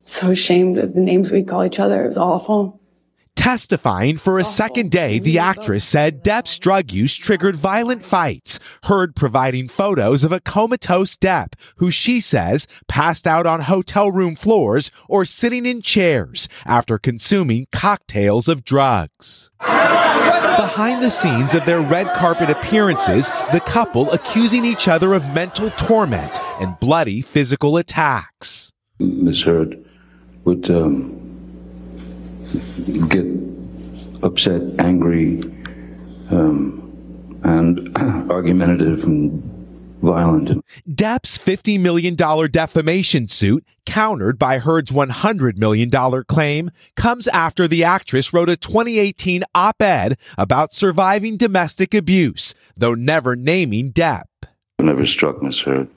So 0.04 0.32
ashamed 0.32 0.78
of 0.78 0.94
the 0.94 1.00
names 1.00 1.32
we 1.32 1.44
call 1.44 1.64
each 1.64 1.80
other. 1.80 2.04
It 2.04 2.08
was 2.10 2.18
awful. 2.18 2.82
Testifying 3.38 4.18
for 4.18 4.40
a 4.40 4.44
second 4.44 4.90
day, 4.90 5.20
the 5.20 5.38
actress 5.38 5.86
said 5.86 6.24
Depp's 6.24 6.58
drug 6.58 6.92
use 6.92 7.16
triggered 7.16 7.56
violent 7.56 8.04
fights. 8.04 8.60
Heard 8.86 9.16
providing 9.16 9.68
photos 9.68 10.24
of 10.24 10.32
a 10.32 10.42
comatose 10.42 11.16
Depp, 11.16 11.54
who 11.78 11.92
she 11.92 12.20
says 12.20 12.68
passed 12.88 13.28
out 13.28 13.46
on 13.46 13.62
hotel 13.62 14.12
room 14.12 14.36
floors 14.36 14.90
or 15.08 15.24
sitting 15.24 15.68
in 15.68 15.82
chairs 15.82 16.50
after 16.66 16.98
consuming 16.98 17.68
cocktails 17.72 18.48
of 18.50 18.66
drugs. 18.66 19.52
Behind 19.60 21.04
the 21.04 21.12
scenes 21.12 21.54
of 21.54 21.64
their 21.66 21.82
red 21.82 22.08
carpet 22.16 22.50
appearances, 22.50 23.30
the 23.54 23.62
couple 23.62 24.12
accusing 24.12 24.66
each 24.66 24.88
other 24.88 25.14
of 25.14 25.34
mental 25.34 25.70
torment 25.72 26.40
and 26.60 26.78
bloody 26.80 27.22
physical 27.22 27.78
attacks. 27.78 28.74
Ms. 29.00 29.44
Heard 29.44 29.86
would 30.44 30.70
um, 30.72 31.17
get 33.08 33.26
upset, 34.24 34.62
angry, 34.80 35.40
um, 36.32 36.84
and 37.44 37.98
argumentative 38.32 39.04
and 39.04 39.44
violent. 40.02 40.64
Depp's 40.90 41.38
$50 41.38 41.80
million 41.80 42.16
defamation 42.16 43.28
suit, 43.28 43.66
countered 43.86 44.38
by 44.38 44.60
Heard's 44.60 44.92
$100 44.92 45.58
million 45.58 45.90
claim, 46.28 46.72
comes 46.96 47.28
after 47.28 47.68
the 47.68 47.84
actress 47.84 48.34
wrote 48.34 48.50
a 48.50 48.58
2018 48.58 49.44
op 49.56 49.82
ed 49.82 50.18
about 50.38 50.74
surviving 50.74 51.38
domestic 51.38 51.94
abuse, 51.94 52.54
though 52.76 52.94
never 52.94 53.36
naming 53.36 53.92
Depp. 53.92 54.26
I 54.80 54.84
never 54.84 55.06
struck 55.06 55.42
Miss 55.42 55.62
Heard. 55.62 55.90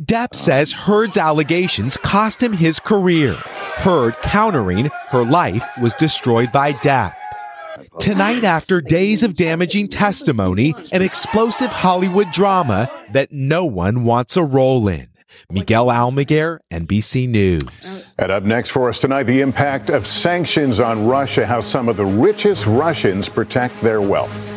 Depp 0.00 0.34
says 0.34 0.72
Heard's 0.72 1.16
allegations 1.16 1.96
cost 1.96 2.42
him 2.42 2.52
his 2.52 2.80
career. 2.80 3.36
Heard 3.76 4.20
countering 4.22 4.90
her 5.08 5.24
life 5.24 5.66
was 5.80 5.92
destroyed 5.94 6.50
by 6.50 6.72
Depp. 6.72 7.14
Tonight, 8.00 8.42
after 8.42 8.80
days 8.80 9.22
of 9.22 9.36
damaging 9.36 9.88
testimony 9.88 10.74
an 10.92 11.02
explosive 11.02 11.70
Hollywood 11.70 12.30
drama 12.32 12.90
that 13.12 13.32
no 13.32 13.66
one 13.66 14.04
wants 14.04 14.36
a 14.36 14.44
role 14.44 14.88
in. 14.88 15.08
Miguel 15.50 15.88
Almaguer, 15.88 16.58
NBC 16.72 17.28
News. 17.28 18.14
And 18.18 18.32
up 18.32 18.44
next 18.44 18.70
for 18.70 18.88
us 18.88 18.98
tonight, 18.98 19.24
the 19.24 19.42
impact 19.42 19.90
of 19.90 20.06
sanctions 20.06 20.80
on 20.80 21.06
Russia, 21.06 21.46
how 21.46 21.60
some 21.60 21.88
of 21.90 21.98
the 21.98 22.06
richest 22.06 22.66
Russians 22.66 23.28
protect 23.28 23.78
their 23.82 24.00
wealth. 24.00 24.52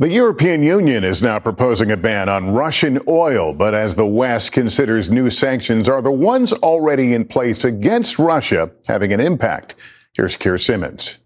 The 0.00 0.08
European 0.08 0.62
Union 0.62 1.04
is 1.04 1.22
now 1.22 1.38
proposing 1.38 1.90
a 1.90 1.96
ban 1.98 2.30
on 2.30 2.52
Russian 2.52 3.00
oil, 3.06 3.52
but 3.52 3.74
as 3.74 3.96
the 3.96 4.06
West 4.06 4.50
considers 4.50 5.10
new 5.10 5.28
sanctions, 5.28 5.90
are 5.90 6.00
the 6.00 6.10
ones 6.10 6.54
already 6.54 7.12
in 7.12 7.26
place 7.26 7.66
against 7.66 8.18
Russia 8.18 8.70
having 8.88 9.12
an 9.12 9.20
impact? 9.20 9.74
Here's 10.14 10.38
Keir 10.38 10.56
Simmons. 10.56 11.18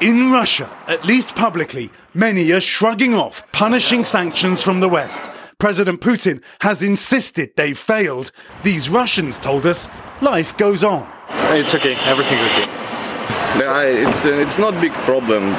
In 0.00 0.30
Russia, 0.30 0.70
at 0.86 1.04
least 1.04 1.34
publicly, 1.34 1.90
many 2.14 2.52
are 2.52 2.60
shrugging 2.60 3.12
off 3.12 3.50
punishing 3.50 4.04
sanctions 4.04 4.62
from 4.62 4.78
the 4.78 4.88
West. 4.88 5.28
President 5.58 6.00
Putin 6.00 6.44
has 6.60 6.80
insisted 6.80 7.50
they've 7.56 7.76
failed. 7.76 8.30
These 8.62 8.88
Russians 8.88 9.40
told 9.40 9.66
us 9.66 9.88
life 10.20 10.56
goes 10.56 10.84
on. 10.84 11.12
It's 11.50 11.74
okay, 11.74 11.96
everything's 12.04 12.40
okay. 12.52 14.00
It's, 14.06 14.24
uh, 14.26 14.28
it's 14.28 14.60
not 14.60 14.74
a 14.74 14.80
big 14.80 14.92
problem. 14.92 15.56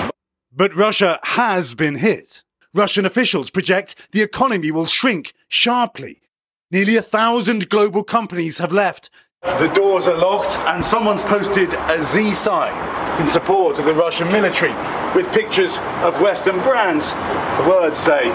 But 0.56 0.76
Russia 0.76 1.20
has 1.24 1.74
been 1.74 1.96
hit. 1.96 2.44
Russian 2.76 3.08
officials 3.08 3.50
project 3.50 3.96
the 4.12 4.22
economy 4.22 4.70
will 4.70 4.86
shrink 4.86 5.34
sharply. 5.48 6.22
Nearly 6.70 6.96
a 6.96 7.02
thousand 7.02 7.70
global 7.70 8.04
companies 8.04 8.60
have 8.60 8.72
left. 8.72 9.10
The 9.42 9.72
doors 9.74 10.08
are 10.08 10.16
locked, 10.16 10.56
and 10.60 10.86
someone's 10.86 11.24
posted 11.24 11.74
a 11.74 12.04
Z 12.04 12.32
sign 12.34 12.72
in 13.20 13.28
support 13.28 13.80
of 13.80 13.86
the 13.86 13.96
Russian 13.96 14.28
military 14.28 14.74
with 15.16 15.34
pictures 15.34 15.80
of 16.04 16.22
Western 16.22 16.62
brands. 16.62 17.14
The 17.14 17.68
words 17.68 17.98
say, 17.98 18.32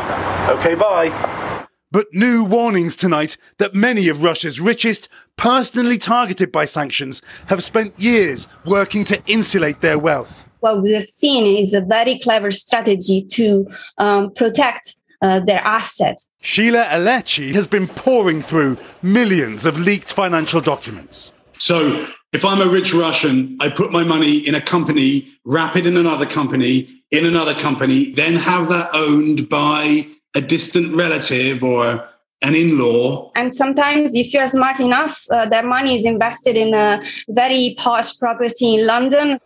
okay, 0.50 0.74
bye. 0.74 1.66
But 1.92 2.08
new 2.12 2.44
warnings 2.44 2.96
tonight 2.96 3.36
that 3.58 3.74
many 3.76 4.08
of 4.08 4.24
Russia's 4.24 4.60
richest, 4.60 5.08
personally 5.36 5.98
targeted 5.98 6.50
by 6.50 6.64
sanctions, 6.64 7.22
have 7.46 7.62
spent 7.62 7.98
years 7.98 8.48
working 8.64 9.04
to 9.04 9.22
insulate 9.26 9.82
their 9.82 10.00
wealth 10.00 10.47
what 10.60 10.82
we've 10.82 11.02
seen 11.02 11.46
is 11.46 11.74
a 11.74 11.80
very 11.80 12.18
clever 12.18 12.50
strategy 12.50 13.22
to 13.22 13.66
um, 13.98 14.32
protect 14.32 14.94
uh, 15.22 15.40
their 15.40 15.60
assets. 15.64 16.28
Scilla 16.40 16.84
Alecci 16.84 17.52
has 17.52 17.66
been 17.66 17.88
pouring 17.88 18.40
through 18.40 18.78
millions 19.02 19.66
of 19.66 19.78
leaked 19.78 20.12
financial 20.12 20.60
documents. 20.60 21.32
So, 21.58 22.06
if 22.32 22.44
I'm 22.44 22.60
a 22.60 22.70
rich 22.70 22.92
Russian, 22.92 23.56
I 23.58 23.70
put 23.70 23.90
my 23.90 24.04
money 24.04 24.36
in 24.46 24.54
a 24.54 24.60
company, 24.60 25.32
wrap 25.44 25.76
it 25.76 25.86
in 25.86 25.96
another 25.96 26.26
company, 26.26 27.02
in 27.10 27.24
another 27.24 27.54
company, 27.54 28.12
then 28.12 28.34
have 28.34 28.68
that 28.68 28.90
owned 28.92 29.48
by 29.48 30.06
a 30.34 30.40
distant 30.40 30.94
relative 30.94 31.64
or 31.64 32.06
an 32.42 32.54
in-law. 32.54 33.32
And 33.34 33.54
sometimes, 33.54 34.14
if 34.14 34.32
you're 34.32 34.46
smart 34.46 34.78
enough, 34.78 35.24
uh, 35.30 35.46
that 35.46 35.64
money 35.64 35.96
is 35.96 36.04
invested 36.04 36.56
in 36.56 36.74
a 36.74 37.02
very 37.28 37.74
posh 37.78 38.16
property 38.18 38.74
in 38.74 38.86
London. 38.86 39.38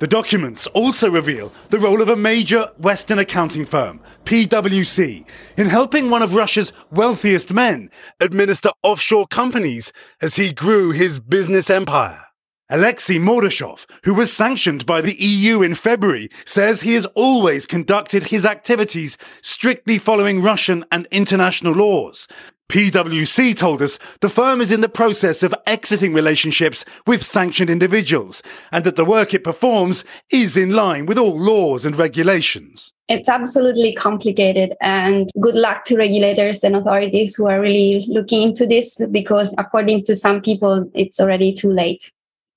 The 0.00 0.06
documents 0.06 0.66
also 0.68 1.10
reveal 1.10 1.52
the 1.68 1.78
role 1.78 2.00
of 2.00 2.08
a 2.08 2.16
major 2.16 2.70
Western 2.78 3.18
accounting 3.18 3.66
firm, 3.66 4.00
PwC, 4.24 5.26
in 5.58 5.66
helping 5.66 6.08
one 6.08 6.22
of 6.22 6.34
Russia's 6.34 6.72
wealthiest 6.90 7.52
men 7.52 7.90
administer 8.18 8.70
offshore 8.82 9.26
companies 9.26 9.92
as 10.22 10.36
he 10.36 10.54
grew 10.54 10.92
his 10.92 11.20
business 11.20 11.68
empire. 11.68 12.18
Alexei 12.70 13.18
Mordashov, 13.18 13.84
who 14.04 14.14
was 14.14 14.32
sanctioned 14.32 14.86
by 14.86 15.02
the 15.02 15.16
EU 15.22 15.60
in 15.60 15.74
February, 15.74 16.30
says 16.46 16.80
he 16.80 16.94
has 16.94 17.04
always 17.14 17.66
conducted 17.66 18.28
his 18.28 18.46
activities 18.46 19.18
strictly 19.42 19.98
following 19.98 20.40
Russian 20.40 20.82
and 20.90 21.06
international 21.10 21.74
laws. 21.74 22.26
PwC 22.70 23.56
told 23.56 23.82
us 23.82 23.98
the 24.20 24.28
firm 24.28 24.60
is 24.60 24.70
in 24.70 24.80
the 24.80 24.88
process 24.88 25.42
of 25.42 25.52
exiting 25.66 26.14
relationships 26.14 26.84
with 27.04 27.26
sanctioned 27.26 27.68
individuals 27.68 28.44
and 28.70 28.84
that 28.84 28.94
the 28.94 29.04
work 29.04 29.34
it 29.34 29.42
performs 29.42 30.04
is 30.30 30.56
in 30.56 30.70
line 30.70 31.04
with 31.04 31.18
all 31.18 31.36
laws 31.36 31.84
and 31.84 31.98
regulations. 31.98 32.92
It's 33.08 33.28
absolutely 33.28 33.92
complicated, 33.92 34.74
and 34.80 35.28
good 35.40 35.56
luck 35.56 35.82
to 35.86 35.96
regulators 35.96 36.62
and 36.62 36.76
authorities 36.76 37.34
who 37.34 37.48
are 37.48 37.60
really 37.60 38.06
looking 38.08 38.42
into 38.42 38.68
this 38.68 39.04
because, 39.10 39.52
according 39.58 40.04
to 40.04 40.14
some 40.14 40.40
people, 40.40 40.88
it's 40.94 41.18
already 41.18 41.52
too 41.52 41.72
late. 41.72 42.12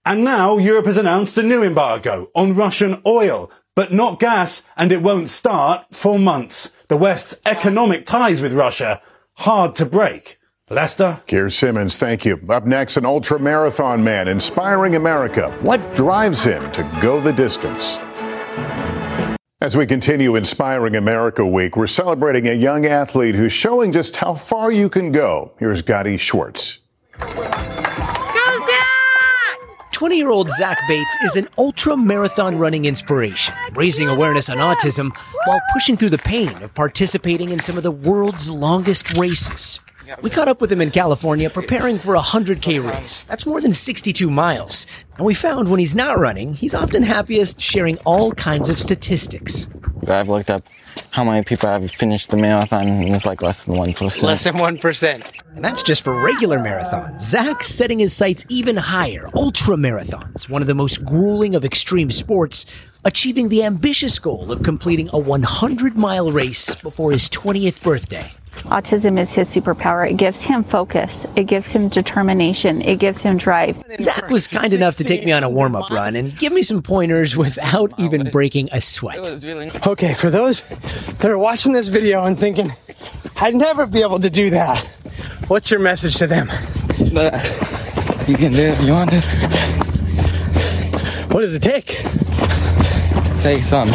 And 0.06 0.23
now 0.23 0.60
Europe 0.60 0.86
has 0.86 0.97
announced 0.97 1.39
a 1.39 1.43
new 1.43 1.63
embargo 1.63 2.28
on 2.36 2.54
Russian 2.54 3.02
oil, 3.08 3.49
but 3.76 3.91
not 3.91 4.19
gas, 4.19 4.62
and 4.78 4.91
it 4.91 5.02
won't 5.02 5.30
start 5.30 5.88
for 5.91 6.19
months. 6.19 6.69
The 6.88 6.97
West's 6.97 7.41
economic 7.47 8.06
ties 8.06 8.41
with 8.41 8.54
Russia 8.54 9.02
hard 9.36 9.76
to 9.76 9.86
break. 9.86 10.39
Lester? 10.69 11.22
Keir 11.28 11.50
Simmons, 11.50 11.98
thank 11.98 12.26
you. 12.26 12.39
Up 12.50 12.65
next, 12.65 12.98
an 12.98 13.06
ultra 13.06 13.39
marathon 13.39 14.04
man 14.04 14.28
inspiring 14.28 14.96
America. 14.96 15.52
What 15.62 15.96
drives 15.96 16.43
him 16.43 16.72
to 16.72 16.84
go 17.02 17.19
the 17.19 17.34
distance? 17.34 18.00
As 19.63 19.78
we 19.78 19.86
continue 19.86 20.36
Inspiring 20.36 20.98
America 20.98 21.46
Week, 21.46 21.78
we're 21.78 21.88
celebrating 21.88 22.50
a 22.50 22.54
young 22.54 22.86
athlete 22.86 23.36
who's 23.36 23.54
showing 23.54 23.93
just 23.93 24.17
how 24.17 24.34
far 24.34 24.74
you 24.74 24.89
can 24.89 25.12
go. 25.13 25.54
Here's 25.58 25.82
Gadi 25.82 26.17
Schwartz. 26.17 26.83
20 30.04 30.18
year 30.18 30.32
old 30.32 30.50
Zach 30.50 30.78
Bates 30.86 31.16
is 31.24 31.38
an 31.38 31.48
ultra 31.58 31.96
marathon 31.96 32.58
running 32.58 32.84
inspiration, 32.84 33.56
raising 33.72 34.10
awareness 34.10 34.50
on 34.50 34.58
autism 34.58 35.16
while 35.46 35.62
pushing 35.72 35.96
through 35.96 36.10
the 36.10 36.18
pain 36.18 36.50
of 36.62 36.74
participating 36.74 37.52
in 37.52 37.60
some 37.62 37.78
of 37.78 37.84
the 37.84 37.92
world's 37.92 38.50
longest 38.50 39.16
races. 39.16 39.80
We 40.22 40.30
caught 40.30 40.50
up 40.50 40.60
with 40.60 40.70
him 40.70 40.82
in 40.82 40.92
California 40.92 41.50
preparing 41.50 41.98
for 41.98 42.16
a 42.16 42.20
100K 42.20 42.86
race. 42.86 43.24
That's 43.24 43.46
more 43.46 43.62
than 43.62 43.72
62 43.72 44.30
miles. 44.30 44.86
And 45.16 45.26
we 45.26 45.34
found 45.34 45.72
when 45.72 45.80
he's 45.80 45.96
not 45.96 46.20
running, 46.20 46.54
he's 46.54 46.76
often 46.76 47.04
happiest 47.04 47.62
sharing 47.62 47.98
all 48.00 48.34
kinds 48.34 48.68
of 48.68 48.80
statistics. 48.80 49.70
I've 50.10 50.28
looked 50.28 50.52
up 50.52 50.68
how 51.12 51.23
many 51.23 51.43
people 51.43 51.69
have 51.69 51.89
finished 51.89 52.32
the 52.32 52.38
marathon, 52.38 52.88
and 52.88 53.15
it's 53.15 53.25
like 53.25 53.41
less 53.41 53.65
than 53.65 53.75
1%. 53.75 54.23
Less 54.23 54.43
than 54.43 54.56
1%. 54.56 55.32
And 55.56 55.63
that's 55.63 55.84
just 55.84 56.03
for 56.03 56.19
regular 56.19 56.58
marathons. 56.58 57.19
Zach's 57.19 57.67
setting 57.67 57.99
his 57.99 58.13
sights 58.13 58.45
even 58.49 58.77
higher. 58.77 59.29
Ultra 59.36 59.75
marathons, 59.75 60.49
one 60.49 60.62
of 60.62 60.67
the 60.67 60.75
most 60.75 61.06
grueling 61.06 61.56
of 61.56 61.63
extreme 61.63 62.10
sports, 62.10 62.65
achieving 63.06 63.49
the 63.49 63.63
ambitious 63.63 64.17
goal 64.19 64.51
of 64.51 64.63
completing 64.63 65.10
a 65.13 65.19
100 65.19 65.95
mile 65.95 66.32
race 66.32 66.75
before 66.75 67.12
his 67.12 67.29
20th 67.29 67.82
birthday. 67.84 68.32
Autism 68.66 69.20
is 69.20 69.34
his 69.34 69.54
superpower. 69.54 70.10
It 70.10 70.18
gives 70.18 70.44
him 70.44 70.63
focus. 70.63 71.26
It 71.36 71.46
gives 71.46 71.72
him 71.72 71.89
determination. 71.89 72.82
It 72.82 72.98
gives 72.98 73.22
him 73.22 73.38
drive. 73.38 73.84
Zach 74.00 74.30
was 74.30 74.48
kind 74.48 74.74
enough 74.74 74.96
to 74.98 75.04
take 75.04 75.26
me 75.26 75.32
on 75.32 75.44
a 75.44 75.50
warm 75.50 75.76
up 75.76 75.89
run 75.89 76.16
and 76.16 76.38
give 76.38 76.54
me 76.54 76.62
some 76.62 76.82
pointers 76.82 77.36
without 77.36 78.00
even 78.00 78.30
breaking 78.32 78.70
a 78.72 78.80
sweat. 78.80 79.20
Okay, 79.88 80.13
for 80.13 80.30
those 80.30 80.62
that 80.62 81.30
are 81.30 81.38
watching 81.38 81.74
this 81.74 81.88
video 81.88 82.24
and 82.26 82.39
thinking, 82.39 82.72
I'd 83.38 83.56
never 83.56 83.86
be 83.86 84.02
able 84.02 84.20
to 84.20 84.30
do 84.30 84.50
that, 84.52 84.80
what's 85.48 85.70
your 85.70 85.80
message 85.80 86.16
to 86.18 86.28
them? 86.28 86.48
But 87.13 87.34
uh, 87.34 88.26
you 88.28 88.38
can 88.38 88.54
do 88.54 88.60
it 88.60 88.80
if 88.80 88.84
you 88.84 88.94
want 88.94 89.12
it. 89.13 89.24
What 91.34 91.42
does 91.42 91.56
it 91.56 91.62
take? 91.62 91.98
Take 93.42 93.63
some. 93.63 93.92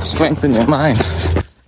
Strengthen 0.00 0.54
your 0.54 0.66
mind 0.66 0.98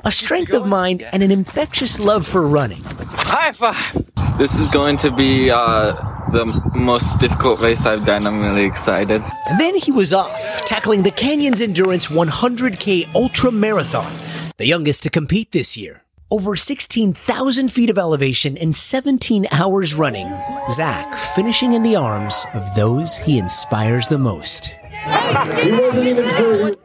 a 0.04 0.12
strength 0.12 0.52
of 0.52 0.66
mind, 0.66 1.02
and 1.12 1.22
an 1.22 1.30
infectious 1.30 2.00
love 2.00 2.26
for 2.26 2.46
running. 2.46 2.82
High 2.84 3.52
five! 3.52 4.38
This 4.38 4.58
is 4.58 4.68
going 4.68 4.96
to 4.98 5.10
be 5.12 5.50
uh, 5.50 5.92
the 6.32 6.46
most 6.74 7.18
difficult 7.18 7.60
race 7.60 7.86
I've 7.86 8.04
done. 8.04 8.26
I'm 8.26 8.40
really 8.40 8.64
excited. 8.64 9.22
And 9.48 9.60
then 9.60 9.76
he 9.76 9.92
was 9.92 10.12
off, 10.12 10.64
tackling 10.64 11.02
the 11.02 11.10
Canyons 11.10 11.60
Endurance 11.60 12.08
100K 12.08 13.14
Ultra 13.14 13.52
Marathon, 13.52 14.12
the 14.56 14.66
youngest 14.66 15.02
to 15.04 15.10
compete 15.10 15.52
this 15.52 15.76
year. 15.76 16.02
Over 16.30 16.56
16,000 16.56 17.68
feet 17.68 17.90
of 17.90 17.98
elevation 17.98 18.56
and 18.56 18.74
17 18.74 19.46
hours 19.52 19.94
running, 19.94 20.34
Zach 20.70 21.14
finishing 21.34 21.74
in 21.74 21.82
the 21.82 21.94
arms 21.94 22.46
of 22.54 22.64
those 22.74 23.18
he 23.18 23.38
inspires 23.38 24.08
the 24.08 24.16
most. 24.16 24.74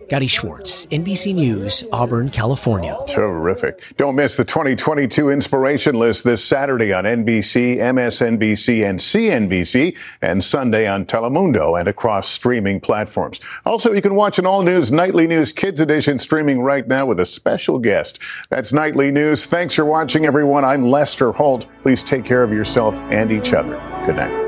Gadi 0.10 0.28
Schwartz, 0.28 0.86
NBC 0.88 1.36
News, 1.36 1.84
Auburn, 1.92 2.30
California. 2.30 2.98
Terrific. 3.08 3.82
Don't 3.98 4.16
miss 4.16 4.36
the 4.36 4.46
2022 4.46 5.30
Inspiration 5.30 5.96
List 5.96 6.24
this 6.24 6.44
Saturday 6.44 6.94
on 6.94 7.04
NBC, 7.04 7.78
MSNBC, 7.78 8.90
and 8.90 9.00
CNBC, 9.00 9.98
and 10.22 10.44
Sunday 10.44 10.88
on 10.88 11.06
Telemundo 11.06 11.80
and 11.80 11.88
across 11.88 12.28
streaming 12.30 12.80
platforms. 12.80 13.40
Also, 13.66 13.94
you 13.94 14.02
can 14.02 14.16
watch 14.16 14.40
an 14.40 14.46
all 14.46 14.64
news 14.64 14.92
Nightly 14.92 15.28
News 15.28 15.52
Kids 15.52 15.82
Edition 15.82 16.18
streaming 16.18 16.62
right 16.62 16.88
now 16.88 17.06
with 17.06 17.20
a 17.20 17.26
special 17.26 17.78
guest. 17.80 18.20
That's 18.50 18.74
Nightly 18.74 19.12
News. 19.12 19.46
Thanks 19.46 19.76
for 19.76 19.86
watching, 19.86 20.26
everyone. 20.26 20.66
I'm 20.66 20.90
Lester 20.90 21.32
Holt. 21.32 21.68
Please 21.82 22.02
take 22.02 22.26
care 22.26 22.44
of 22.44 22.52
yourself 22.52 22.96
and 23.12 23.32
each 23.32 23.54
other. 23.54 23.76
Good 24.06 24.16
night. 24.16 24.48